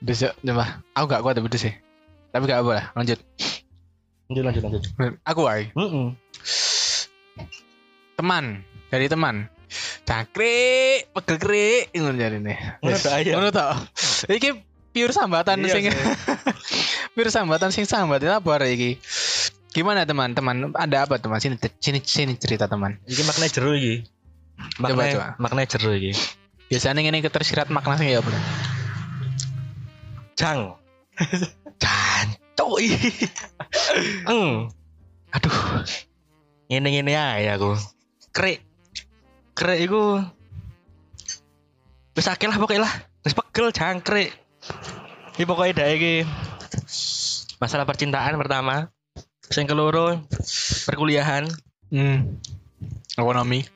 Besok 0.06 0.32
coba. 0.36 0.84
Aku 0.92 1.04
gak 1.08 1.22
kuat 1.24 1.40
bedes 1.40 1.64
sih. 1.64 1.74
Tapi 2.30 2.44
gak 2.46 2.60
apa 2.62 2.70
lah, 2.76 2.84
lanjut. 2.94 3.18
Lanjut 4.28 4.44
lanjut 4.44 4.62
lanjut. 4.62 4.82
Aku 5.24 5.48
ay. 5.48 5.72
Mm-mm. 5.74 6.14
teman 8.20 8.60
dari 8.92 9.08
teman 9.08 9.48
cakrik 10.04 11.08
pegel 11.16 11.40
krik 11.40 11.88
ngono 11.96 12.20
jadi 12.20 12.36
nih 12.36 12.58
Ngono 12.84 12.96
tok, 13.00 13.12
ayo. 13.16 13.32
ngono 13.32 13.48
tok 13.48 13.72
iki 14.28 14.60
pure 14.92 15.16
sambatan 15.16 15.64
Iya, 15.64 15.72
sing 15.72 15.84
pure 17.16 17.32
sambatan 17.32 17.72
sing 17.72 17.88
sambat 17.88 18.20
apa 18.28 18.60
iki 18.68 19.00
gimana 19.70 20.02
teman-teman 20.02 20.74
ada 20.74 21.06
apa 21.06 21.18
teman 21.22 21.38
sini 21.38 21.56
sini 21.78 21.98
sini 22.02 22.34
cerita 22.34 22.66
teman 22.66 22.98
Iki 23.06 23.22
makna 23.22 23.46
iki. 23.46 24.04
Coba, 24.76 24.92
Makna 24.92 25.02
coba. 25.08 25.26
makna 25.40 25.60
jero 25.64 25.90
iki. 25.94 26.12
biasanya 26.70 27.00
ini 27.02 27.18
ketersirat 27.22 27.70
makna 27.72 27.96
sing 27.98 28.10
ya 28.10 28.20
apa 28.22 28.30
Jang. 30.36 30.76
Jancuk 31.82 32.80
iki. 32.80 33.28
Eng. 34.24 34.72
Aduh. 35.36 35.56
Ngene-ngene 36.72 37.12
ae 37.12 37.44
aku. 37.52 37.76
Krek. 38.32 38.64
Krek 39.52 39.78
iku 39.84 40.24
wis 42.16 42.24
akeh 42.28 42.48
lah 42.48 42.56
pokoknya 42.56 42.88
lah. 42.88 42.94
Wis 43.20 43.36
pegel 43.36 43.68
jangkrik. 43.68 44.32
Iki 45.36 45.44
pokoknya 45.44 45.84
dak 45.84 45.88
iki 46.00 46.24
masalah 47.60 47.84
percintaan 47.84 48.40
pertama. 48.40 48.88
Sing 49.50 49.66
keloro 49.66 50.22
perkuliahan, 50.86 51.50
hmm. 51.90 52.18
ekonomi 53.18 53.66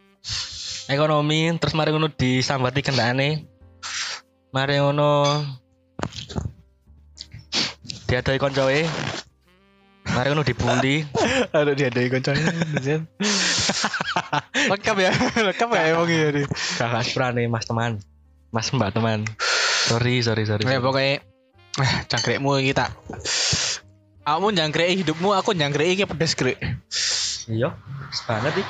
ekonomi, 0.88 1.49
terus 1.57 1.75
mari 1.76 1.90
ngono 1.93 2.12
disambati 2.12 2.81
kendane. 2.85 3.49
Mari 4.52 4.78
ngono 4.78 5.40
diadai 8.07 8.38
koncoe. 8.38 8.81
Mari 10.14 10.26
ngono 10.31 10.45
dibully. 10.45 11.02
aduh 11.57 11.75
dia 11.75 11.88
dari 11.88 12.12
koncone 12.12 12.38
lengkap 14.71 14.97
ya 15.00 15.11
lengkap 15.35 15.69
ya 15.75 15.83
emang 15.93 16.09
iya 16.09 16.28
nih 16.31 16.47
Kakak 16.78 17.02
Sprane 17.09 17.43
Mas 17.49 17.66
teman. 17.66 17.99
Mas 18.54 18.71
Mbak 18.71 18.95
teman. 18.95 19.26
Sorry, 19.90 20.23
sorry, 20.23 20.47
sorry. 20.47 20.62
Ya 20.64 20.78
pokoknya 20.78 21.25
eh, 21.81 21.95
jangkrikmu 22.07 22.62
kita. 22.62 22.95
Kamu 24.25 24.57
jangkrik 24.57 25.04
hidupmu, 25.04 25.37
aku 25.37 25.52
jangkrik 25.52 26.00
iki 26.00 26.09
pedes 26.09 26.33
krik. 26.33 26.57
Iya, 27.45 27.76
banget 28.25 28.57
nih. 28.57 28.69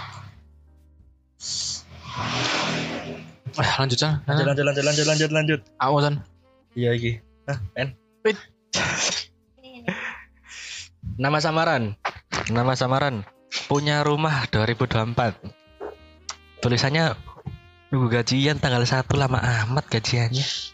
Eh, 3.54 3.70
lanjut 3.78 3.94
san. 3.94 4.18
Lanjut, 4.26 4.50
lanjut, 4.50 4.64
lanjut, 4.66 4.82
lanjut, 4.82 5.06
lanjut, 5.06 5.30
lanjut. 5.30 5.61
Aku 5.78 6.02
san. 6.02 6.26
Iya 6.75 6.90
iki. 6.99 7.23
Nah, 7.46 7.58
pen. 7.70 7.94
Wait. 8.26 8.34
Nama 11.14 11.38
samaran. 11.38 11.94
Nama 12.50 12.75
samaran. 12.75 13.23
Punya 13.70 14.02
rumah 14.02 14.50
2024. 14.50 15.38
Tulisannya 16.58 17.14
nunggu 17.94 18.11
gajian 18.11 18.58
tanggal 18.58 18.82
1 18.82 19.06
lama 19.14 19.38
amat 19.38 19.87
gajiannya. 19.87 20.73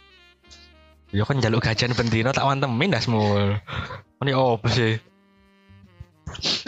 Ya 1.11 1.27
kan 1.27 1.43
jaluk 1.43 1.67
gajian 1.67 1.91
bendino 1.99 2.31
tak 2.31 2.47
wantemin 2.47 2.95
dah 2.95 3.03
semua. 3.03 3.59
Ini 4.23 4.31
apa 4.31 4.69
sih? 4.71 4.95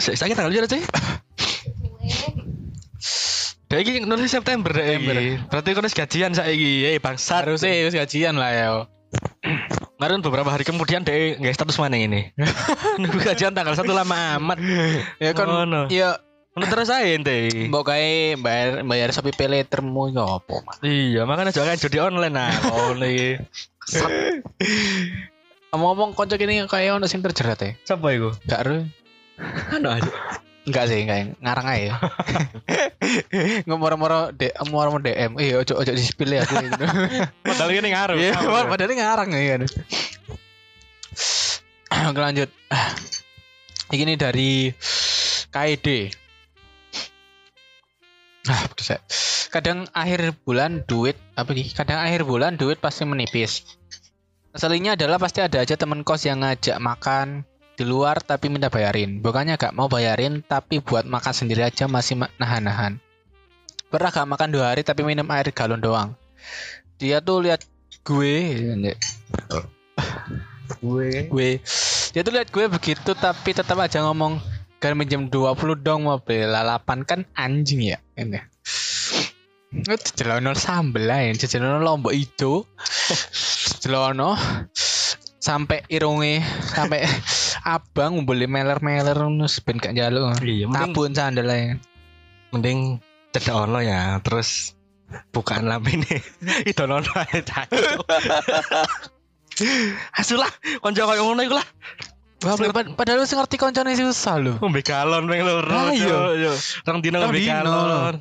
Saya 0.03 0.19
sakit 0.19 0.35
tanggal 0.35 0.51
berapa 0.51 0.67
sih? 0.67 0.83
Kayak 3.71 3.83
gini 3.87 3.97
nulis 4.05 4.29
September 4.29 4.69
deh. 4.69 4.99
Berarti 5.47 5.69
kan 5.71 5.87
wis 5.87 5.95
gajian 5.95 6.35
saiki. 6.35 6.91
Eh 6.91 6.99
bangsat. 6.99 7.47
Harusnya 7.47 7.71
wis 7.87 7.95
gajian 7.95 8.35
lah 8.35 8.51
ya. 8.51 8.69
Kemarin 9.97 10.19
beberapa 10.19 10.51
hari 10.51 10.67
kemudian 10.67 11.07
deh 11.07 11.39
nggak 11.39 11.55
status 11.55 11.79
mana 11.79 11.95
ini. 11.95 12.35
Nunggu 13.01 13.23
gajian 13.23 13.55
tanggal 13.55 13.79
satu 13.79 13.95
lama 13.95 14.37
amat. 14.43 14.59
Ya 15.23 15.31
kan 15.31 15.47
Ngono. 15.47 15.87
ya 15.87 16.19
Ngono 16.53 16.69
terus 16.69 16.93
aja 16.93 17.01
ente. 17.09 17.49
mbok 17.65 17.89
kae 17.89 18.37
bayar 18.37 18.85
bayar 18.85 19.09
Shopee 19.09 19.33
Pay 19.33 19.49
lettermu 19.49 20.13
ya 20.13 20.37
apa, 20.37 20.61
Mas? 20.61 20.77
Iya, 20.85 21.25
makanya 21.25 21.49
jangan 21.49 21.81
judi 21.81 21.97
online 21.97 22.29
nah. 22.29 22.53
Oh. 22.69 22.93
Ngomong-ngomong 25.73 26.13
konco 26.13 26.37
kini 26.37 26.63
kayak 26.69 27.01
ono 27.01 27.09
sing 27.09 27.25
terjerat 27.25 27.59
ya. 27.59 27.71
Siapa 27.81 28.07
itu? 28.13 28.29
Gak 28.45 28.61
ru. 28.65 28.85
Anu 29.73 29.89
aja. 29.89 30.11
Enggak 30.63 30.85
sih, 30.87 31.03
enggak 31.03 31.35
ngarang 31.43 31.67
aja. 31.67 31.99
Ngomor-moro 33.67 34.31
de 34.31 34.55
ngomor 34.63 35.03
DM. 35.03 35.35
Eh 35.41 35.59
ojo 35.59 35.75
ojo 35.75 35.91
di 35.91 35.99
spill 35.99 36.39
ya 36.39 36.47
aku. 36.47 36.55
Padahal 37.43 37.69
ini 37.75 37.89
ngaruh. 37.95 38.15
Iya, 38.15 38.37
padahal 38.71 38.89
ini 38.93 38.95
ngarang 39.01 39.29
ya. 39.35 39.55
Oke 42.07 42.19
lanjut. 42.21 42.49
Ini 43.91 44.13
dari 44.15 44.71
KID. 45.51 45.87
Ah, 48.47 48.61
pedes 48.71 48.89
ya. 48.91 48.99
Kadang 49.53 49.85
akhir 49.93 50.33
bulan 50.49 50.81
duit 50.89 51.13
apa 51.37 51.53
nih? 51.53 51.69
Kadang 51.77 52.01
akhir 52.01 52.25
bulan 52.25 52.57
duit 52.57 52.81
pasti 52.81 53.05
menipis. 53.05 53.77
Aslinya 54.49 54.97
adalah 54.97 55.21
pasti 55.21 55.45
ada 55.45 55.61
aja 55.61 55.77
temen 55.77 56.01
kos 56.01 56.25
yang 56.25 56.41
ngajak 56.41 56.81
makan 56.81 57.45
di 57.77 57.85
luar 57.85 58.17
tapi 58.17 58.49
minta 58.49 58.73
bayarin. 58.73 59.21
Bukannya 59.21 59.53
gak 59.61 59.77
mau 59.77 59.85
bayarin 59.85 60.41
tapi 60.41 60.81
buat 60.81 61.05
makan 61.05 61.33
sendiri 61.37 61.69
aja 61.69 61.85
masih 61.85 62.17
ma- 62.17 62.33
nahan-nahan. 62.41 62.97
Pernah 63.93 64.09
gak 64.09 64.25
makan 64.25 64.49
dua 64.49 64.73
hari 64.73 64.81
tapi 64.81 65.05
minum 65.05 65.29
air 65.29 65.53
galon 65.53 65.77
doang. 65.77 66.17
Dia 66.97 67.21
tuh 67.21 67.45
lihat 67.45 67.61
gue, 68.01 68.33
Gue. 70.81 71.29
gue, 71.29 71.49
dia 72.09 72.21
tuh 72.25 72.33
lihat 72.33 72.49
gue 72.49 72.65
begitu 72.73 73.13
tapi 73.13 73.53
tetap 73.53 73.77
aja 73.77 74.01
ngomong 74.01 74.41
kan 74.81 74.97
minjem 74.97 75.29
20 75.29 75.77
dong 75.79 76.09
mobil 76.09 76.49
lalapan 76.49 77.05
kan 77.05 77.19
anjing 77.37 77.93
ya 77.93 78.01
ini. 78.17 78.52
Itu 79.73 80.09
jelono 80.21 80.53
sambel 80.53 81.09
lain, 81.09 81.33
jelono 81.33 81.81
lombok 81.81 82.13
itu, 82.13 82.61
jelono 83.81 84.37
sampai 85.41 85.83
irunge 85.89 86.39
sampai 86.71 87.03
abang 87.65 88.23
beli 88.23 88.47
meler-meler 88.47 89.17
nus 89.27 89.59
ben 89.65 89.81
gak 89.81 89.97
jaluk. 89.97 90.37
Iya, 90.45 90.69
mending 90.69 90.93
Tabun 90.93 91.11
sandal 91.17 91.47
lain. 91.49 91.81
mending 92.53 93.01
cedak 93.33 93.65
ono 93.65 93.81
ya, 93.81 94.21
terus 94.21 94.77
bukaan. 95.33 95.65
Itu 96.69 96.85
ono 96.85 97.01
ae 97.01 97.41
cacuk. 97.41 98.05
Asulah, 100.21 100.49
konco 100.81 101.01
koyo 101.05 101.21
ngono 101.25 101.41
iku 101.45 101.57
lah. 101.57 101.67
Wah, 102.43 102.59
padahal 102.99 103.23
lu 103.23 103.25
sih 103.25 103.39
ngerti 103.39 103.55
koncone 103.55 103.95
susah 103.95 104.35
lho. 104.35 104.53
Ngombe 104.59 104.83
galon 104.83 105.31
ping 105.31 105.47
loro. 105.47 105.71
Ah, 105.71 105.95
iya. 105.95 106.51
Rong 106.83 106.99
dino 106.99 107.23
ngombe 107.23 107.39
galon. 107.39 108.19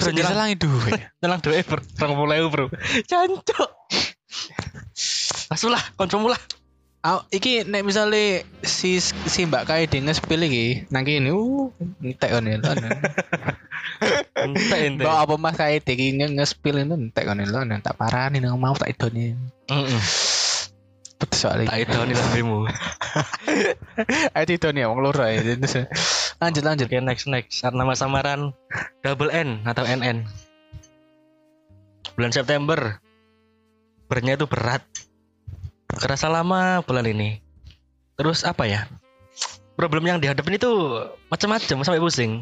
Bro, 0.00 0.10
nyelang, 0.10 0.32
diselangi 0.32 0.56
duit. 0.64 1.00
nyelang 1.20 1.40
duit 1.44 1.64
bro. 1.68 1.80
Rong 2.00 2.14
puluh 2.16 2.48
bro. 2.48 2.66
Jancuk. 3.04 3.70
Masulah, 5.50 5.82
koncomu 5.94 6.32
lah. 6.32 6.40
Ah, 7.00 7.24
iki 7.32 7.64
nek 7.64 7.80
misale 7.80 8.44
si 8.60 9.00
si 9.00 9.40
Mbak 9.48 9.64
Kai 9.64 9.88
de 9.88 10.04
ngespil 10.04 10.44
iki 10.44 10.84
nang 10.92 11.08
kene 11.08 11.32
uh 11.32 11.72
entek 12.04 12.28
kon 12.28 12.44
lho. 12.44 12.60
Entek 14.36 14.80
ente. 14.86 15.00
Mbak 15.00 15.16
apa 15.24 15.34
Mas 15.40 15.56
Kai 15.56 15.80
de 15.80 15.96
iki 15.96 16.12
nge- 16.20 16.36
ngespil 16.36 16.84
itu 16.84 16.92
entek 16.92 17.24
kon 17.24 17.40
lho 17.40 17.60
tak 17.80 17.96
parani 17.96 18.44
nang 18.44 18.60
mau 18.60 18.76
tak 18.76 18.92
idoni. 18.92 19.32
Heeh. 19.72 20.02
Pedes 21.16 21.40
soalnya. 21.40 21.72
Tak 21.72 21.88
idoni 21.88 22.12
lambemu. 22.12 22.58
Ayo 24.36 24.44
idoni 24.54 24.82
ya 24.82 24.88
wong 24.90 25.00
loro 25.02 25.24
ya. 25.26 25.42
Lanjut 26.40 26.62
lanjut. 26.64 26.86
Oke, 26.88 26.98
next 27.02 27.26
next. 27.28 27.62
Nama 27.62 27.92
samaran 27.94 28.54
double 29.04 29.30
N 29.32 29.64
atau 29.66 29.84
NN. 29.84 30.24
Bulan 32.16 32.32
September. 32.32 32.98
Bernya 34.10 34.34
itu 34.34 34.46
berat. 34.46 34.82
Kerasa 35.90 36.30
lama 36.30 36.82
bulan 36.86 37.06
ini. 37.06 37.42
Terus 38.14 38.46
apa 38.46 38.66
ya? 38.66 38.86
Problem 39.74 40.04
yang 40.06 40.20
dihadapin 40.20 40.60
itu 40.60 40.70
macam-macam 41.32 41.82
sampai 41.82 42.02
pusing. 42.02 42.32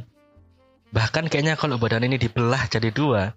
Bahkan 0.91 1.29
kayaknya 1.29 1.55
kalau 1.55 1.77
badan 1.77 2.03
ini 2.09 2.17
dibelah 2.17 2.65
jadi 2.67 2.89
dua, 2.89 3.37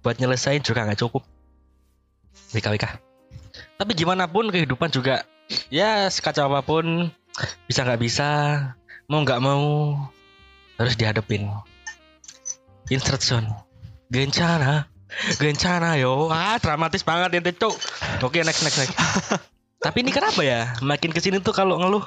buat 0.00 0.16
nyelesain 0.16 0.64
juga 0.64 0.88
nggak 0.88 1.00
cukup. 1.04 1.22
WKWK. 2.56 2.84
Tapi 3.76 3.92
gimana 3.92 4.24
pun 4.24 4.48
kehidupan 4.48 4.88
juga 4.88 5.24
ya 5.68 6.10
sekacau 6.10 6.50
apa 6.50 6.62
pun 6.62 7.10
bisa 7.66 7.84
nggak 7.84 8.00
bisa 8.02 8.28
mau 9.06 9.22
nggak 9.22 9.42
mau 9.42 9.94
harus 10.76 10.94
dihadapin 10.98 11.46
instruction 12.90 13.46
gencana 14.10 14.90
gencana 15.38 15.96
yo. 15.98 16.28
Ah 16.28 16.58
dramatis 16.58 17.06
banget 17.06 17.38
ini 17.38 17.52
cuk. 17.54 17.74
Oke 18.22 18.42
next 18.42 18.62
next 18.66 18.78
next. 18.82 18.96
Tapi 19.84 20.02
ini 20.02 20.10
kenapa 20.10 20.42
ya? 20.42 20.74
Makin 20.82 21.14
ke 21.14 21.20
sini 21.22 21.38
tuh 21.38 21.54
kalau 21.54 21.78
ngeluh 21.78 22.04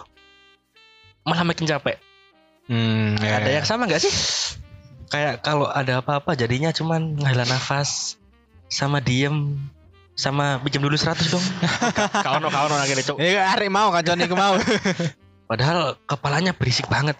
malah 1.23 1.45
makin 1.47 1.69
capek. 1.69 2.01
Hmm, 2.69 3.17
ya, 3.17 3.41
ada 3.41 3.49
ya. 3.49 3.55
yang 3.61 3.65
sama 3.65 3.89
nggak 3.89 4.01
sih? 4.03 4.13
Kayak 5.09 5.41
kalau 5.41 5.65
ada 5.65 6.05
apa-apa 6.05 6.37
jadinya 6.37 6.69
cuman 6.69 7.17
nghela 7.17 7.47
nafas 7.49 8.21
sama 8.69 9.01
diem 9.01 9.57
sama 10.19 10.59
pinjam 10.59 10.83
dulu 10.83 10.99
100 10.99 11.15
dong 11.31 11.45
kau 12.27 12.35
no 12.37 12.51
kau 12.51 12.67
no 12.67 12.75
lagi 12.75 12.91
nih 12.91 13.07
cuk 13.07 13.17
Ya 13.17 13.47
arek 13.55 13.71
mau 13.71 13.87
kancane 13.89 14.27
iku 14.27 14.35
mau. 14.35 14.59
Padahal 15.49 15.95
kepalanya 16.03 16.51
berisik 16.51 16.85
banget. 16.85 17.15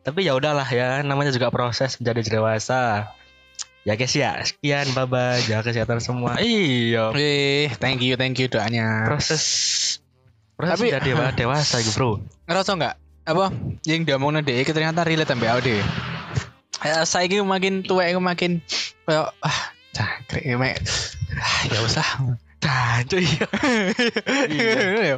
Tapi 0.00 0.22
ya 0.22 0.32
udahlah 0.32 0.64
ya, 0.64 1.02
namanya 1.02 1.28
juga 1.28 1.50
proses 1.50 1.98
menjadi 1.98 2.38
dewasa. 2.38 3.10
Ya 3.82 3.98
guys 3.98 4.14
ya, 4.14 4.40
sekian 4.40 4.88
bye 4.92 5.04
bye, 5.04 5.42
jaga 5.42 5.68
kesehatan 5.68 6.00
semua. 6.00 6.38
Iya, 6.38 7.12
Eh, 7.12 7.68
thank 7.76 8.00
you 8.00 8.14
thank 8.14 8.38
you 8.38 8.46
doanya. 8.46 9.04
proses 9.04 9.42
proses 10.54 10.78
Tapi- 10.78 10.88
menjadi 10.88 11.08
dewa- 11.10 11.34
dewasa 11.34 11.82
gitu 11.82 11.92
bro. 11.92 12.10
ngerasa 12.46 12.70
nggak 12.78 12.94
apa 13.24 13.46
yang 13.82 14.06
diomongin 14.06 14.40
deh 14.40 14.62
ternyata 14.62 15.02
relate 15.02 15.26
sampai 15.26 15.48
audio 15.50 15.80
ya, 16.80 17.02
saya 17.02 17.24
ini 17.24 17.40
makin 17.40 17.80
tua 17.82 18.06
makin 18.14 18.60
kayak 19.02 19.32
ah 19.40 19.58
cangkrik 19.90 20.44
ya 21.70 21.80
usah 21.84 22.06
Dancu 22.60 23.20
iya. 23.20 23.46
iya 24.48 25.16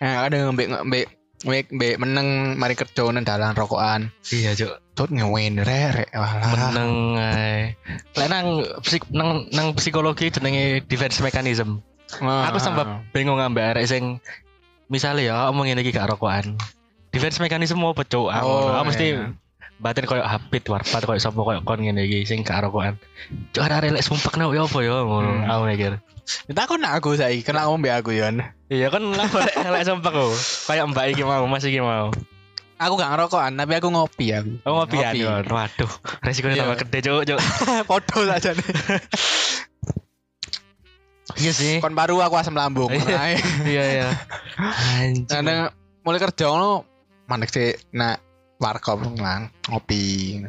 nah, 0.00 0.24
ada 0.24 0.48
ngembek 0.48 0.68
ngembek 0.72 1.06
ngembek 1.44 1.64
ngembek 1.68 1.94
meneng 2.00 2.28
mari 2.56 2.72
kerja 2.72 3.04
nang 3.12 3.24
dalan 3.28 3.52
rokokan 3.52 4.08
Iya 4.32 4.56
cuk, 4.56 4.72
tut 4.96 5.10
ngewen 5.12 5.60
rek 5.60 6.08
walah 6.16 6.48
meneng 6.56 6.92
ae. 7.20 7.76
Lek 8.16 8.28
nang 8.32 8.64
psik 8.80 9.12
nang, 9.12 9.44
nang 9.52 9.76
psikologi 9.76 10.32
jenenge 10.32 10.80
defense 10.88 11.20
mechanism. 11.20 11.84
Ah, 12.24 12.48
Aku 12.48 12.56
sempat 12.64 13.04
bingung 13.12 13.36
ambek 13.44 13.76
arek 13.76 13.84
sing 13.84 14.24
misalnya 14.88 15.22
ya 15.22 15.34
omong 15.52 15.68
ini 15.68 15.84
gak 15.92 16.08
rokokan. 16.16 16.56
Defense 17.12 17.38
mechanism 17.44 17.84
apa 17.84 18.08
cuk? 18.08 18.32
Aku 18.32 18.48
Oh, 18.48 18.80
mesti 18.88 19.12
iya. 19.12 19.36
Batin 19.82 20.06
koyo 20.06 20.22
habit 20.22 20.64
warpat 20.70 21.02
koyo 21.04 21.18
sapa 21.18 21.40
koyo 21.42 21.60
kon 21.66 21.82
ngene 21.82 22.06
iki 22.06 22.24
sing 22.24 22.46
gak 22.46 22.62
rokokan. 22.64 22.96
Cuk 23.50 23.66
arek 23.66 23.94
lek 23.94 24.04
sumpek 24.06 24.38
nek 24.38 24.54
ya 24.54 24.64
apa 24.64 24.78
ya 24.80 24.94
ngono. 25.02 25.30
Hmm. 25.30 25.50
Aku 25.50 25.62
mikir. 25.66 25.92
Kita 26.24 26.60
aku 26.64 26.74
nak 26.80 26.92
aku 27.02 27.20
saya 27.20 27.36
kena 27.44 27.68
ngombe 27.68 27.92
aku 27.92 28.16
Yon. 28.16 28.40
Iya 28.72 28.88
kan 28.88 29.02
lah 29.12 29.28
lek 29.28 29.54
lek 29.60 29.82
sumpek 29.84 30.12
kok. 30.14 30.32
Kayak 30.70 30.84
mbak 30.94 31.04
iki 31.12 31.22
mau, 31.26 31.44
Mas 31.44 31.66
iki 31.66 31.82
mau. 31.82 32.14
Aku 32.74 32.98
gak 32.98 33.10
ngerokokan 33.14 33.54
tapi 33.54 33.72
aku 33.76 33.88
ngopi 33.92 34.26
aku. 34.34 34.52
Oh 34.64 34.82
ngopi 34.82 35.02
ya. 35.04 35.10
Yon. 35.12 35.44
Waduh, 35.46 35.90
resikonya 36.24 36.54
Iya. 36.54 36.62
tambah 36.64 36.78
gede 36.86 36.98
cuk 37.04 37.22
cuk. 37.28 37.40
Podo 37.90 38.18
aja 38.30 38.50
nih. 38.56 38.68
Iya 41.34 41.52
sih. 41.52 41.74
Kon 41.82 41.98
baru 41.98 42.20
aku 42.22 42.38
asam 42.38 42.54
lambung. 42.54 42.92
Iya. 42.94 43.36
Iya 43.66 43.84
iya. 43.90 44.08
Anjing. 45.02 45.42
Nah, 45.42 45.72
mulai 46.04 46.20
kerja 46.20 46.46
ngono 46.52 46.84
mandek 47.26 47.50
sih 47.50 47.72
nak 47.96 48.20
warkop 48.58 49.02
nang 49.14 49.50
ngopi. 49.68 50.40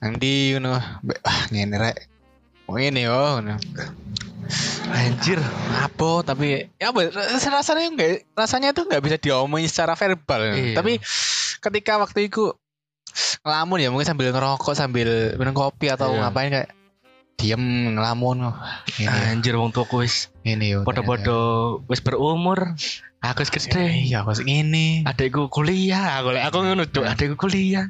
Nanti 0.00 0.54
ngono 0.54 0.78
be- 1.02 1.20
ah 1.22 1.46
ngene 1.50 1.76
rek. 1.76 1.96
Oh 2.66 2.78
ini 2.78 3.06
yo. 3.06 3.42
Anjir. 4.86 5.38
Apa 5.82 6.22
tapi 6.22 6.70
ya 6.78 6.94
apa 6.94 7.10
rasanya 7.10 7.90
enggak 7.90 8.22
rasanya 8.34 8.70
itu 8.70 8.82
nggak 8.86 9.02
bisa 9.02 9.16
diomongin 9.18 9.66
secara 9.66 9.98
verbal. 9.98 10.54
Iya. 10.54 10.78
Tapi 10.78 11.02
ketika 11.58 11.98
waktu 11.98 12.30
itu 12.30 12.54
ngelamun 13.42 13.80
ya 13.82 13.88
mungkin 13.90 14.06
sambil 14.06 14.30
ngerokok 14.30 14.74
sambil 14.76 15.34
minum 15.40 15.56
kopi 15.56 15.90
atau 15.90 16.14
Iya. 16.14 16.20
ngapain 16.26 16.50
kayak 16.52 16.70
diem 17.36 17.94
ngelamun. 17.96 18.52
Ini 18.96 19.36
Anjir 19.36 19.60
wong 19.60 19.70
tuaku 19.72 20.02
wis 20.04 20.32
ini 20.42 20.72
yo 20.72 20.82
podo-podo 20.82 21.80
wis 21.86 22.00
berumur. 22.00 22.74
Aku 23.20 23.44
wis 23.44 23.52
gede. 23.52 24.06
iya 24.08 24.24
kok 24.24 24.40
ini 24.44 25.04
adekku 25.04 25.48
kuliah. 25.52 26.20
Aku 26.20 26.32
aku 26.32 26.56
ngono 26.64 26.84
cuk. 26.88 27.04
Adekku 27.04 27.36
kuliah. 27.36 27.88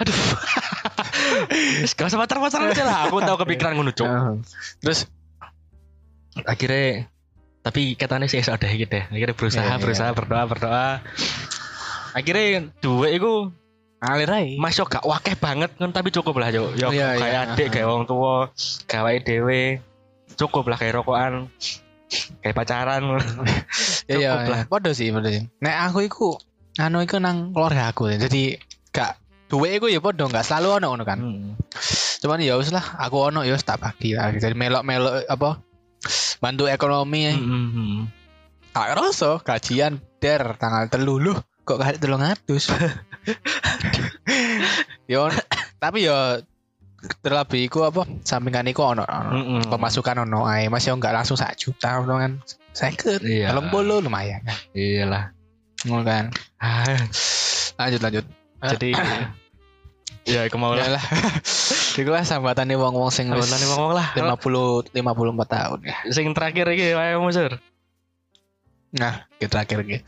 Aduh. 0.00 0.14
Wis 1.82 1.92
gak 1.94 2.08
usah 2.10 2.18
pacar-pacaran 2.18 2.72
aja 2.74 2.84
lah. 2.86 2.98
Aku 3.06 3.22
tau 3.22 3.36
kepikiran 3.38 3.76
ngono 3.76 3.92
cuk. 3.92 4.08
Terus 4.82 5.06
akhirnya 6.42 7.12
tapi 7.62 7.94
katanya 7.94 8.26
sih 8.26 8.42
esok 8.42 8.58
deh 8.58 8.72
gitu 8.74 8.98
akhirnya 8.98 9.36
berusaha 9.38 9.62
Iya, 9.62 9.76
iya. 9.78 9.82
berusaha 9.82 10.10
berdoa 10.16 10.44
berdoa. 10.50 10.88
Akhirnya 12.12 12.68
dua 12.82 13.06
itu 13.14 13.54
ngalir 14.02 14.26
aja 14.28 14.58
masuk 14.58 14.86
gak 14.88 15.06
wakeh 15.06 15.34
banget 15.34 15.70
kan 15.72 15.90
tapi 15.90 16.10
cukup 16.10 16.34
lah 16.36 16.50
cuk 16.50 16.74
yo 16.74 16.90
Iya, 16.90 17.14
kayak 17.16 17.30
iya. 17.30 17.40
adik 17.48 17.68
kayak 17.70 17.86
wong 17.86 18.02
tua 18.04 18.50
gawe 18.84 19.14
dewe 19.18 19.78
cukup 20.34 20.66
lah 20.66 20.76
kayak 20.76 20.98
rokokan 20.98 21.46
kayak 22.40 22.52
pacaran 22.52 23.02
ya 24.10 24.14
ya 24.18 24.30
Cukup 24.34 24.50
lah. 24.50 24.60
podo 24.66 24.90
sih 24.90 25.08
podo 25.08 25.30
sih 25.30 25.46
nek 25.58 25.76
aku 25.86 25.98
iku 26.02 26.28
anu 26.76 26.98
iku 27.00 27.16
nang 27.16 27.52
keluarga 27.52 27.88
aku 27.88 28.10
jadi 28.10 28.58
gak 28.90 29.16
duwe 29.46 29.76
iku 29.76 29.86
ya 29.86 30.02
podo 30.02 30.26
gak 30.26 30.42
selalu 30.42 30.68
ono 30.76 30.86
ngono 30.90 31.04
kan 31.04 31.18
Hmm. 31.22 31.54
cuman 32.18 32.38
ya 32.38 32.54
wis 32.54 32.68
lah 32.68 32.82
aku 32.98 33.30
ono 33.30 33.42
ya 33.42 33.54
wis 33.54 33.62
tak 33.62 33.78
bagi 33.78 34.12
lah 34.12 34.30
jadi 34.30 34.52
melok-melok 34.52 35.26
apa 35.26 35.62
bantu 36.38 36.66
ekonomi 36.66 37.20
ya. 37.22 37.32
Hmm, 37.32 37.46
hmm, 37.46 37.68
hmm. 37.70 38.00
Gak 38.72 38.88
rasa 38.92 39.30
gajian 39.38 39.92
der 40.18 40.56
tanggal 40.56 40.88
telu 40.88 41.20
loh 41.20 41.38
kok 41.62 41.78
gak 41.78 41.96
telung 41.96 42.18
atus 42.20 42.66
yo 45.10 45.28
tapi 45.78 46.06
yo 46.06 46.16
terlebih 47.18 47.66
iku 47.66 47.82
apa 47.82 48.06
sampingan 48.22 48.70
iku 48.70 48.86
ono, 48.94 49.02
ono 49.02 49.30
Mm-mm. 49.34 49.60
pemasukan 49.66 50.22
ono 50.22 50.46
ae. 50.46 50.70
Mas 50.70 50.86
yo 50.86 50.94
nggak 50.94 51.10
langsung 51.10 51.34
sak 51.34 51.58
juta 51.58 51.98
ono 51.98 52.14
kan. 52.18 52.32
Seket 52.72 53.20
Iya. 53.26 53.50
telung 53.52 53.68
puluh 53.74 53.98
lumayan 53.98 54.40
kan. 54.46 54.56
Iyalah. 54.72 55.34
Ngono 55.82 56.06
kan. 56.06 56.30
Ah, 56.62 56.86
lanjut 57.82 58.00
lanjut. 58.00 58.24
Jadi 58.62 58.94
ya 60.30 60.46
kemau 60.46 60.78
lah 60.78 60.86
lah 60.86 61.02
iku 61.98 62.14
lah 62.14 62.22
sambatane 62.22 62.78
wong-wong 62.78 63.10
sing 63.10 63.26
wis 63.34 63.50
ngomong 63.50 63.98
lah. 63.98 64.14
50 64.14 64.94
54 64.94 64.94
tahun 65.58 65.78
ya. 65.82 65.96
Sing 66.14 66.30
terakhir 66.30 66.70
iki 66.70 66.94
wae 66.94 67.18
musur. 67.18 67.58
Nah 68.94 69.26
kita 69.42 69.58
terakhir 69.58 69.82
iki. 69.82 69.98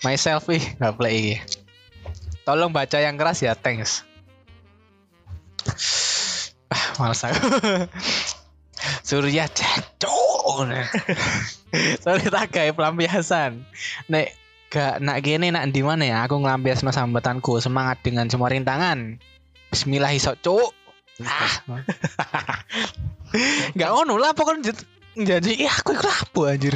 Myself 0.00 0.48
ih 0.48 0.64
nggak 0.80 0.96
play 0.96 1.14
iki 1.20 1.36
tolong 2.42 2.70
baca 2.74 2.98
yang 2.98 3.18
keras 3.18 3.42
ya 3.42 3.54
thanks. 3.54 4.06
Ah 6.72 6.84
males 6.98 7.22
aku. 7.22 7.46
Surya 9.08 9.46
cacok 9.46 10.66
sorry 12.02 12.26
tak 12.26 12.50
kayak 12.50 12.74
pelampiasan 12.74 13.62
nek 14.10 14.34
gak 14.72 15.04
nak 15.04 15.20
gini 15.20 15.52
nak 15.52 15.68
di 15.68 15.84
mana 15.84 16.08
ya? 16.08 16.18
Aku 16.24 16.40
ngelampiasno 16.40 16.88
sambatanku. 16.96 17.60
Semangat 17.60 18.00
dengan 18.00 18.32
semua 18.32 18.48
rintangan. 18.48 19.20
Bismillah 19.68 20.16
iso 20.16 20.32
cuk. 20.40 20.72
Ah. 21.20 21.84
Gak 23.78 23.90
ngono 23.92 24.16
lah 24.16 24.32
pokoknya 24.32 24.72
Jadi 25.12 25.60
ya 25.60 25.72
aku 25.72 25.92
iku 25.92 26.04
lapo 26.04 26.40
anjir. 26.46 26.72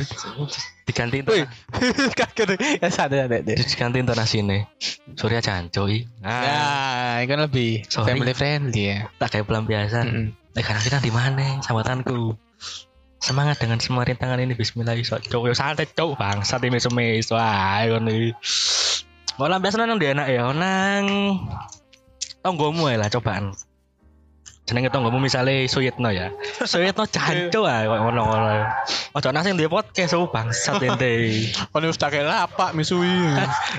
Diganti 0.84 1.18
intona- 1.18 1.48
Kaget. 2.20 2.48
Ya 2.78 2.88
santai 2.88 3.24
santai. 3.24 3.40
deh. 3.42 3.56
diganti 3.56 3.96
intonasine. 3.98 4.68
Surya 5.14 5.40
Jancoy. 5.40 6.04
Ya, 6.20 6.28
Ah, 6.28 7.14
itu 7.18 7.28
kan 7.28 7.40
lebih 7.42 7.70
Sorry. 7.86 8.12
family 8.12 8.32
friendly 8.32 8.82
ya. 8.86 8.98
tak 9.16 9.32
kayak 9.32 9.46
pelampiasan. 9.46 10.04
Mm-mm. 10.06 10.26
Eh 10.52 10.62
karena 10.62 10.80
kita 10.80 11.00
di 11.00 11.08
mana 11.08 11.60
sambatanku. 11.60 12.36
Semangat 13.16 13.56
dengan 13.56 13.80
semua 13.80 14.04
rintangan 14.04 14.36
ini 14.36 14.52
Bismillah 14.52 14.92
iso 14.92 15.16
yo 15.18 15.40
santai 15.50 15.88
cuk 15.88 16.14
bangsat 16.14 16.60
ini 16.62 16.76
semis 16.76 17.26
wae 17.28 17.88
ngono 17.88 18.12
iki. 18.12 18.30
Mau 19.36 19.48
lampiasan 19.48 19.84
nang 19.84 19.96
dia 19.96 20.12
enak 20.12 20.28
ya 20.28 20.52
nang 20.52 21.04
tonggomu 22.40 22.86
ae 22.86 22.96
lah 22.96 23.08
cobaan. 23.08 23.56
Jenenge 24.66 24.90
tonggomu 24.90 25.22
misale 25.22 25.70
Suyitno 25.70 26.10
ya. 26.10 26.34
Suyitno 26.70 27.06
jancuk 27.06 27.70
ae 27.70 27.86
kok 27.86 28.00
ngono-ngono. 28.02 28.66
Ojo 29.14 29.28
nang 29.30 29.46
sing 29.46 29.54
duwe 29.54 29.70
podcast 29.70 30.18
oh 30.18 30.26
bangsat 30.26 30.82
ente. 30.82 31.46
Kan 31.70 31.86
wis 31.86 31.94
tak 31.94 32.18
lapak 32.18 32.74
misui. 32.74 33.06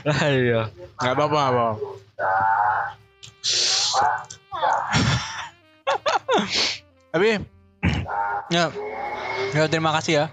Lah 0.08 0.24
iya. 0.32 0.72
Enggak 1.04 1.14
apa-apa, 1.20 1.40
apa. 1.52 1.68
Tapi 7.12 7.28
ya, 8.48 8.72
ya 9.52 9.64
terima 9.68 9.92
kasih 10.00 10.14
ya 10.14 10.26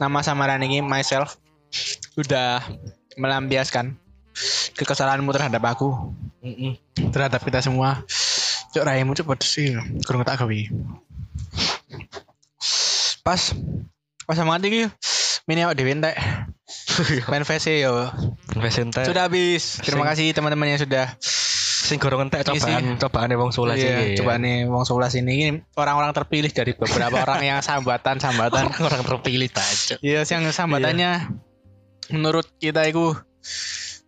nama 0.00 0.24
samaran 0.24 0.62
ini 0.64 0.80
myself 0.80 1.36
udah 2.16 2.64
melampiaskan 3.20 3.96
kekesalanmu 4.76 5.30
terhadap 5.36 5.60
aku 5.68 6.12
terhadap 7.12 7.44
kita 7.44 7.60
semua 7.60 8.02
cok 8.72 8.84
raimu 8.84 9.12
cok 9.12 9.28
pedes 9.36 9.48
sih. 9.52 9.76
Kurang 10.08 10.24
tak 10.24 10.40
gawe. 10.40 10.60
Pas 13.22 13.40
pas 14.26 14.36
sama 14.38 14.58
iki 14.64 14.88
mini 15.46 15.60
awak 15.62 15.76
dhewe 15.76 15.92
entek. 15.92 16.16
Main 17.28 17.44
VC 17.44 17.84
yo. 17.84 18.08
Investente. 18.56 19.04
sudah 19.04 19.28
habis. 19.28 19.80
Terima 19.80 20.04
kasih 20.08 20.32
teman-teman 20.32 20.76
yang 20.76 20.80
sudah 20.80 21.16
sing 21.82 21.98
gorong 21.98 22.30
entek 22.30 22.46
cobaan 22.46 22.96
cobaane 22.96 23.34
wong 23.34 23.50
sulas 23.50 23.76
Iya, 23.76 24.14
iki. 24.14 24.22
coba 24.22 24.38
nih 24.38 24.70
Wong 24.70 24.86
Sebelas 24.86 25.12
ini, 25.18 25.60
orang-orang 25.74 26.14
terpilih 26.14 26.48
dari 26.54 26.72
beberapa 26.78 27.26
orang 27.26 27.42
yang 27.42 27.58
sambatan-sambatan. 27.60 28.70
orang 28.86 29.02
terpilih 29.02 29.50
aja. 29.50 29.98
Iya, 29.98 30.22
yang 30.24 30.46
sambatannya 30.48 31.42
menurut 32.14 32.46
kita 32.62 32.86
itu 32.86 33.12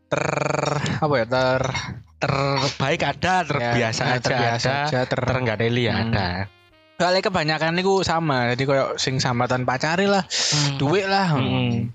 ter 0.06 0.24
apa 1.02 1.14
ya 1.18 1.26
ter 1.26 1.60
terbaik 2.24 3.00
ada, 3.04 3.34
terbiasa 3.44 4.02
ya, 4.02 4.12
aja 4.16 4.22
terbiasa 4.24 4.68
ada, 4.68 4.84
aja, 4.88 5.00
ter 5.04 5.20
ya 5.76 5.92
Hmm. 5.92 6.02
ada. 6.10 6.28
Soalnya 6.94 7.22
kebanyakan 7.26 7.74
itu 7.76 8.06
sama, 8.06 8.54
jadi 8.54 8.62
kayak 8.64 8.88
sing 9.02 9.18
sambatan 9.18 9.66
pacari 9.66 10.06
lah, 10.06 10.22
duit 10.78 11.04
lah. 11.04 11.26
Hmm. 11.36 11.90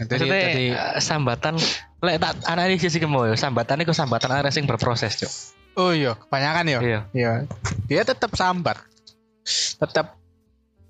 Jadi, 0.00 0.16
Maksudnya 0.16 0.40
jadi 0.48 0.66
eh, 0.72 1.00
sambatan 1.04 1.54
lek 2.00 2.16
tak 2.24 2.40
analisis 2.48 2.96
iki 2.96 3.04
mau 3.04 3.28
sambatan 3.36 3.84
iku 3.84 3.92
sambatan 3.92 4.32
arek 4.32 4.48
sing 4.48 4.64
berproses, 4.64 5.12
Cuk. 5.20 5.32
oh 5.76 5.92
iya, 5.92 6.16
kebanyakan 6.16 6.64
ya. 6.72 6.78
Iya. 6.80 7.00
Iya. 7.12 7.32
Dia 7.84 8.02
tetap 8.08 8.32
sambat. 8.32 8.80
Tetap 9.76 10.16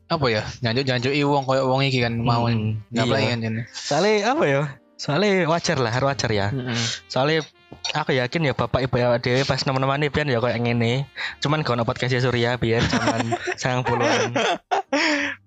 apa 0.07 0.27
ya? 0.31 0.47
Nyanjuk-nyanjuk 0.63 1.11
wong 1.27 1.43
koyo 1.43 1.67
wong 1.67 1.83
iki 1.83 2.03
kan 2.07 2.15
mau 2.23 2.47
Hmm, 2.47 2.79
ngapain 2.95 3.39
iya. 3.43 3.51
kan. 3.51 3.55
Soalnya 3.75 4.15
apa 4.31 4.45
ya? 4.47 4.63
Soalnya 4.95 5.51
wajar 5.51 5.77
lah, 5.83 5.91
harus 5.91 6.07
wajar 6.15 6.31
ya. 6.31 6.47
Heeh. 6.55 6.79
Soalnya 7.11 7.43
aku 7.91 8.15
yakin 8.15 8.47
ya 8.47 8.53
bapak 8.53 8.83
ibu 8.83 8.97
ya 8.97 9.19
dewe 9.19 9.43
pas 9.43 9.59
teman-teman 9.59 10.03
pian 10.09 10.27
ya 10.27 10.39
kayak 10.39 10.59
ngene. 10.59 11.07
Cuman 11.39 11.63
gak 11.63 11.75
ono 11.75 11.85
podcast 11.85 12.15
Surya 12.15 12.55
biar 12.57 12.83
zaman 12.83 13.35
90-an. 13.63 14.35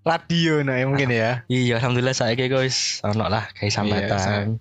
Radio 0.04 0.60
nah 0.62 0.76
ya 0.76 0.86
mungkin 0.88 1.10
ya. 1.10 1.48
Iya, 1.48 1.80
alhamdulillah 1.80 2.12
saya 2.12 2.36
guys 2.36 3.00
ono 3.02 3.28
lah 3.28 3.48
kayak 3.56 3.72
sambatan. 3.72 4.60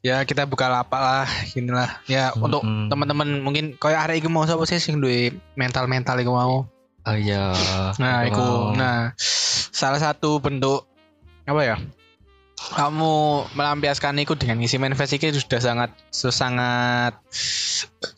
ya 0.00 0.24
kita 0.24 0.48
buka 0.48 0.68
lapak 0.68 1.00
lah 1.00 1.26
inilah 1.52 2.00
ya 2.06 2.32
Mm-mm. 2.32 2.44
untuk 2.48 2.62
teman-teman 2.64 3.40
mungkin 3.40 3.76
kayak 3.76 4.08
hari 4.08 4.20
ini 4.20 4.28
mau 4.28 4.48
siapa 4.48 4.64
sih 4.64 4.80
sing 4.80 5.00
duwe 5.00 5.28
mental 5.54 5.84
mental 5.88 6.16
iku 6.16 6.32
mau 6.32 6.64
Oh 7.04 7.16
iya. 7.16 7.52
nah 7.96 8.24
iku 8.24 8.72
nah 8.72 9.12
salah 9.72 9.96
satu 9.96 10.38
bentuk 10.38 10.84
apa 11.44 11.60
ya 11.64 11.76
kamu 12.58 13.46
melampiaskan 13.54 14.18
itu 14.18 14.34
dengan 14.34 14.58
ngisi 14.58 14.82
manifest 14.82 15.14
iki 15.14 15.30
sudah 15.30 15.62
sangat 15.62 15.90
sangat 16.10 17.14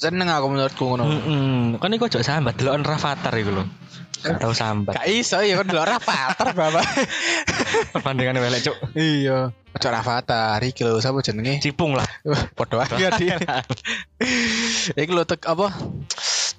seneng 0.01 0.33
aku 0.33 0.49
menurutku 0.49 0.85
ngono 0.89 1.05
Mm-mm. 1.05 1.77
Kan 1.77 1.93
iku 1.93 2.09
ojo 2.09 2.25
sambat 2.25 2.57
deloken 2.57 2.83
Rafathar 2.83 3.37
iku 3.37 3.53
lho. 3.53 3.65
Gak 4.21 4.37
tau 4.37 4.53
sambat. 4.53 5.01
gak 5.01 5.09
iso 5.09 5.41
ya 5.41 5.57
kan 5.57 5.65
dulu 5.65 5.81
rafathar 5.81 6.53
bapak 6.59 6.85
Perbandingan 7.97 8.37
welek 8.37 8.69
cuk. 8.69 8.77
iya 8.93 9.49
ojo 9.49 9.89
rafathar 9.89 10.61
iki 10.61 10.85
lho 10.85 11.01
sapa 11.01 11.25
jenenge 11.25 11.61
Cipung 11.65 11.97
lah. 11.97 12.05
Podo 12.53 12.81
aja 12.81 13.17
di. 13.17 13.33
Iku 14.93 15.13
lho 15.17 15.25
tek 15.25 15.45
apa? 15.49 15.73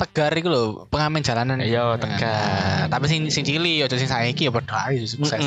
Tegar 0.02 0.34
iku 0.34 0.50
lho, 0.50 0.64
pengamen 0.90 1.22
jalanan. 1.22 1.62
Iya, 1.62 2.02
Tegar. 2.02 2.90
Nah, 2.90 2.98
tapi 2.98 3.06
sing 3.06 3.30
sing 3.30 3.46
cili 3.46 3.86
aja 3.86 3.94
sing 3.94 4.10
saiki 4.10 4.50
ya 4.50 4.52
padha 4.54 4.90
ae 4.90 5.06
sukses. 5.06 5.46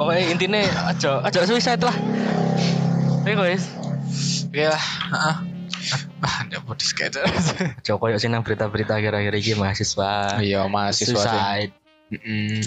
Pokoknya 0.00 0.32
intinya 0.32 0.64
ojo 0.96 1.20
ojo 1.20 1.38
suicide 1.44 1.84
lah. 1.84 1.92
Oke 3.20 3.36
guys. 3.36 3.68
Oke 4.48 4.64
lah, 4.64 4.80
heeh. 5.12 5.36
Ah, 6.24 6.36
ndak 6.48 6.64
bodis 6.64 6.96
kayak 6.96 7.20
Ojo 7.84 7.92
koyo 8.00 8.16
sinang 8.16 8.40
berita-berita 8.40 8.96
akhir-akhir 8.96 9.32
ini 9.36 9.60
mahasiswa. 9.60 10.40
Iya, 10.40 10.64
mahasiswa 10.72 11.04
sih. 11.04 11.20
suicide. 11.20 11.72
Mm-mm. 12.16 12.64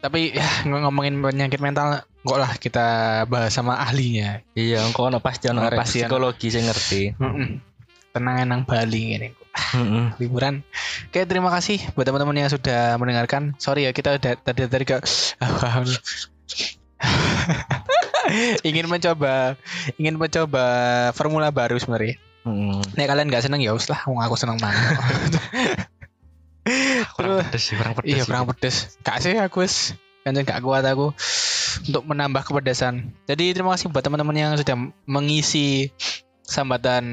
Tapi 0.00 0.32
ya 0.32 0.48
ng- 0.64 0.84
ngomongin 0.88 1.20
penyakit 1.20 1.60
mental 1.60 2.08
kok 2.24 2.38
lah 2.40 2.56
kita 2.56 2.86
bahas 3.28 3.52
sama 3.52 3.76
ahlinya. 3.84 4.40
Iya, 4.56 4.80
engko 4.88 5.12
ono 5.12 5.20
pasti 5.20 5.52
ono 5.52 5.60
psikologi 5.84 6.48
sing 6.48 6.64
ngerti. 6.64 7.20
Tenang 8.16 8.48
nang 8.48 8.64
Bali 8.64 9.20
ini. 9.20 9.28
Heeh. 9.54 10.06
liburan. 10.20 10.66
Oke, 11.10 11.22
terima 11.24 11.50
kasih 11.54 11.78
buat 11.94 12.04
teman-teman 12.04 12.34
yang 12.34 12.50
sudah 12.50 12.98
mendengarkan. 12.98 13.54
Sorry 13.62 13.86
ya 13.86 13.94
kita 13.94 14.18
udah 14.18 14.34
tadi 14.42 14.66
tadi 14.66 14.84
ke 14.84 14.98
ingin 18.68 18.88
mencoba 18.88 19.54
ingin 20.00 20.16
mencoba 20.18 20.66
formula 21.14 21.54
baru 21.54 21.78
sebenarnya. 21.78 22.18
Heeh. 22.44 22.80
Nek 22.98 23.06
kalian 23.06 23.28
nggak 23.30 23.44
seneng 23.46 23.62
ya 23.62 23.72
us 23.72 23.86
lah, 23.88 24.02
wong 24.10 24.20
aku 24.20 24.34
seneng 24.34 24.58
banget. 24.58 24.98
Kurang 27.14 27.44
pedes 27.44 27.60
sih, 27.60 27.76
kurang 27.76 27.92
pedes. 27.92 28.08
iya, 28.08 28.22
kurang 28.24 28.48
pedes. 28.48 28.96
Gak 29.04 29.20
sih 29.20 29.36
aku 29.36 29.68
wis 29.68 29.92
kan 30.24 30.32
gak 30.32 30.64
kuat 30.64 30.80
aku 30.88 31.12
untuk 31.84 32.02
menambah 32.08 32.40
kepedasan. 32.48 33.12
Jadi 33.28 33.52
terima 33.52 33.76
kasih 33.76 33.92
buat 33.92 34.00
teman-teman 34.00 34.32
yang 34.32 34.52
sudah 34.56 34.72
mengisi 35.04 35.92
sambatan 36.44 37.04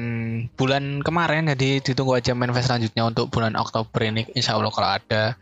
bulan 0.54 1.00
kemarin. 1.00 1.48
Jadi 1.50 1.80
ditunggu 1.80 2.20
aja 2.20 2.36
manifest 2.36 2.68
selanjutnya 2.68 3.08
untuk 3.08 3.32
bulan 3.32 3.56
Oktober 3.56 4.00
ini. 4.04 4.28
Insya 4.36 4.54
Allah 4.54 4.70
kalau 4.70 4.90
ada. 4.92 5.34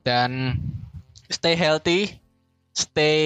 Dan 0.00 0.56
stay 1.28 1.54
healthy, 1.54 2.10
stay 2.72 3.20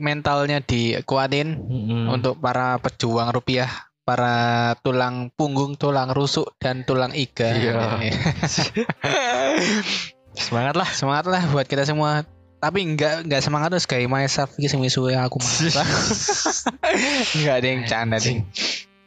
mentalnya 0.00 0.64
dikuatin 0.64 1.60
Mm-mm. 1.60 2.04
untuk 2.10 2.40
para 2.40 2.80
pejuang 2.80 3.30
rupiah, 3.30 3.68
para 4.02 4.74
tulang 4.80 5.28
punggung, 5.36 5.76
tulang 5.76 6.10
rusuk 6.10 6.56
dan 6.56 6.82
tulang 6.88 7.12
iga. 7.12 7.52
Iya. 7.52 8.00
semangat 10.36 10.74
lah. 10.76 10.88
semangat 10.92 11.26
lah 11.28 11.42
buat 11.52 11.68
kita 11.68 11.84
semua. 11.84 12.24
Tapi 12.56 12.80
enggak 12.82 13.28
enggak 13.28 13.44
semangat 13.44 13.68
terus 13.76 13.84
kayak 13.84 14.08
myself 14.08 14.56
sing 14.56 14.80
misuwe 14.80 15.12
aku 15.12 15.36
malah. 15.38 15.86
enggak 17.36 17.54
ada 17.60 17.66
yang 17.68 17.82
canda 17.84 18.16
ding. 18.16 18.48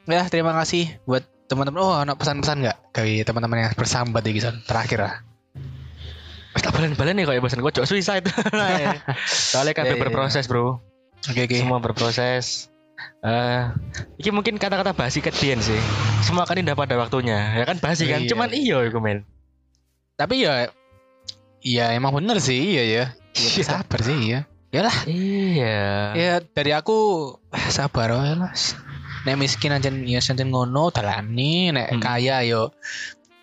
Ya, 0.08 0.24
terima 0.32 0.56
kasih 0.56 1.02
buat 1.04 1.26
teman-teman. 1.50 1.80
Oh, 1.82 1.94
ada 1.98 2.14
pesan-pesan 2.16 2.64
enggak 2.64 2.78
gawe 2.94 3.14
teman-teman 3.26 3.58
yang 3.66 3.74
bersambat 3.76 4.24
iki 4.26 4.40
Son? 4.40 4.62
terakhir 4.64 5.00
lah. 5.04 5.16
Wes 6.56 6.62
tak 6.66 6.74
balen-balen 6.74 7.14
nih 7.14 7.26
kayak 7.30 7.42
bosan 7.46 7.62
kocok 7.62 7.86
suicide. 7.86 8.26
Soalnya 9.54 9.74
kan 9.78 9.86
Iya, 9.86 9.94
iya, 9.94 10.02
berproses, 10.02 10.50
Bro. 10.50 10.82
Oke, 11.30 11.46
oke. 11.46 11.56
Semua 11.58 11.78
berproses. 11.78 12.74
Eh, 13.22 13.64
ini 14.20 14.30
mungkin 14.34 14.58
kata-kata 14.58 14.92
basi 14.98 15.22
ketian 15.22 15.62
sih. 15.62 15.78
Semua 16.26 16.44
kan 16.50 16.58
indah 16.58 16.74
pada 16.74 16.98
waktunya. 16.98 17.54
Ya 17.56 17.64
kan 17.70 17.78
basi 17.78 18.10
kan. 18.10 18.26
Iya. 18.26 18.30
Cuman 18.34 18.50
iyo 18.52 18.82
iku 18.84 19.00
men. 19.00 19.24
Tapi 20.20 20.44
ya 20.44 20.68
Iya 21.60 21.92
emang 21.96 22.16
bener 22.16 22.40
sih 22.40 22.76
iya 22.76 22.84
ya. 22.88 23.06
Iya 23.36 23.64
sabar 23.68 24.00
sih 24.00 24.16
iya. 24.32 24.40
Yalah 24.72 24.96
Iya. 25.08 25.80
ya 26.16 26.34
dari 26.56 26.72
aku 26.72 26.98
ah, 27.52 27.68
sabar 27.72 28.16
lah. 28.16 28.52
Nek 29.28 29.36
miskin 29.36 29.76
aja 29.76 29.90
ya 29.92 30.20
santen 30.20 30.50
ngono 30.50 30.90
dalani, 30.90 31.72
nek 31.72 31.92
Hmm. 31.92 32.02
kaya 32.02 32.44
yo 32.44 32.72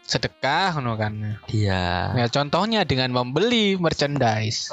sedekah 0.03 0.77
ngono 0.77 0.97
kan. 0.97 1.37
Iya. 1.51 2.17
Ya 2.17 2.27
contohnya 2.31 2.87
dengan 2.87 3.13
membeli 3.13 3.77
merchandise. 3.77 4.73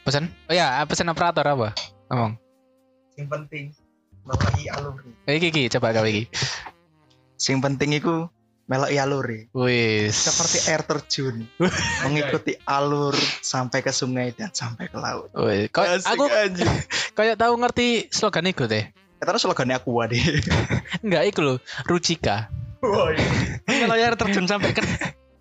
Pesan? 0.00 0.30
Oh 0.46 0.54
ya, 0.54 0.80
pesan 0.86 1.10
operator 1.10 1.44
apa? 1.44 1.74
Ngomong. 2.08 2.38
Yang 3.18 3.28
penting 3.28 3.64
bagi 4.24 4.64
alumni. 4.70 5.10
Eh, 5.26 5.36
Iki, 5.36 5.48
iki, 5.50 5.62
coba 5.74 5.92
kau 5.92 6.06
iki. 6.06 6.30
Sing 7.36 7.58
penting 7.58 7.96
iku 7.96 8.28
melok 8.70 8.94
alure 8.94 9.50
Wis. 9.50 10.14
seperti 10.14 10.70
air 10.70 10.86
terjun 10.86 11.42
mengikuti 12.06 12.54
alur 12.62 13.18
sampai 13.42 13.82
ke 13.82 13.90
sungai 13.90 14.30
dan 14.30 14.54
sampai 14.54 14.86
ke 14.86 14.94
laut. 14.94 15.26
Wih, 15.34 15.66
kau, 15.74 15.82
aku 15.82 16.24
kayak 17.18 17.34
tahu 17.34 17.58
ngerti 17.58 18.06
slogan 18.14 18.46
itu 18.46 18.70
deh. 18.70 18.86
Ya, 19.20 19.28
terus 19.28 19.44
slogannya 19.44 19.76
aku 19.76 20.00
deh. 20.08 20.40
Enggak 21.04 21.22
iku 21.28 21.40
lho, 21.44 21.54
Rucika. 21.84 22.48
Kalau 22.80 23.92
air 23.92 24.16
terjun 24.16 24.48
sampai 24.48 24.72
ke 24.72 24.80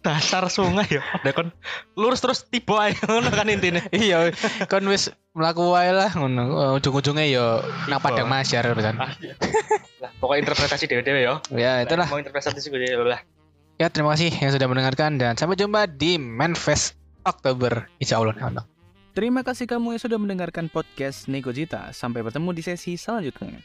dasar 0.03 0.47
sungai 0.51 0.87
ya. 0.87 1.03
Ada 1.15 1.31
kon 1.31 1.55
lurus 1.95 2.19
terus 2.19 2.43
tiba 2.47 2.75
ae 2.83 2.91
ngono 2.95 3.31
kan 3.31 3.47
intine. 3.47 3.79
iya, 3.95 4.35
kon 4.67 4.83
wis 4.91 5.11
mlaku 5.31 5.71
wae 5.71 5.95
lah 5.95 6.11
ngono. 6.11 6.43
Oh, 6.51 6.71
Ujung-ujungnya 6.75 7.23
yo 7.31 7.63
nang 7.87 8.03
padang 8.03 8.27
masyar 8.27 8.67
kan. 8.75 8.99
Lah, 10.03 10.11
pokoknya 10.19 10.43
interpretasi 10.43 10.87
dewe-dewe 10.87 11.19
ya. 11.23 11.39
Ya, 11.55 11.71
itulah. 11.83 12.07
Mau 12.11 12.19
interpretasi 12.19 12.59
gue 12.67 12.99
lah. 13.07 13.23
Ya, 13.79 13.87
terima 13.87 14.11
kasih 14.11 14.27
yang 14.27 14.51
sudah 14.51 14.67
mendengarkan 14.67 15.15
dan 15.15 15.39
sampai 15.39 15.55
jumpa 15.55 15.87
di 15.87 16.19
Manfest 16.19 16.99
Oktober. 17.23 17.87
Insya 18.03 18.19
Allah. 18.19 18.35
Terima 19.19 19.43
kasih 19.43 19.67
kamu 19.67 19.99
yang 19.99 20.01
sudah 20.08 20.15
mendengarkan 20.15 20.71
podcast 20.71 21.27
Nego 21.27 21.51
Jita. 21.51 21.91
Sampai 21.91 22.23
bertemu 22.23 22.55
di 22.55 22.63
sesi 22.63 22.95
selanjutnya. 22.95 23.60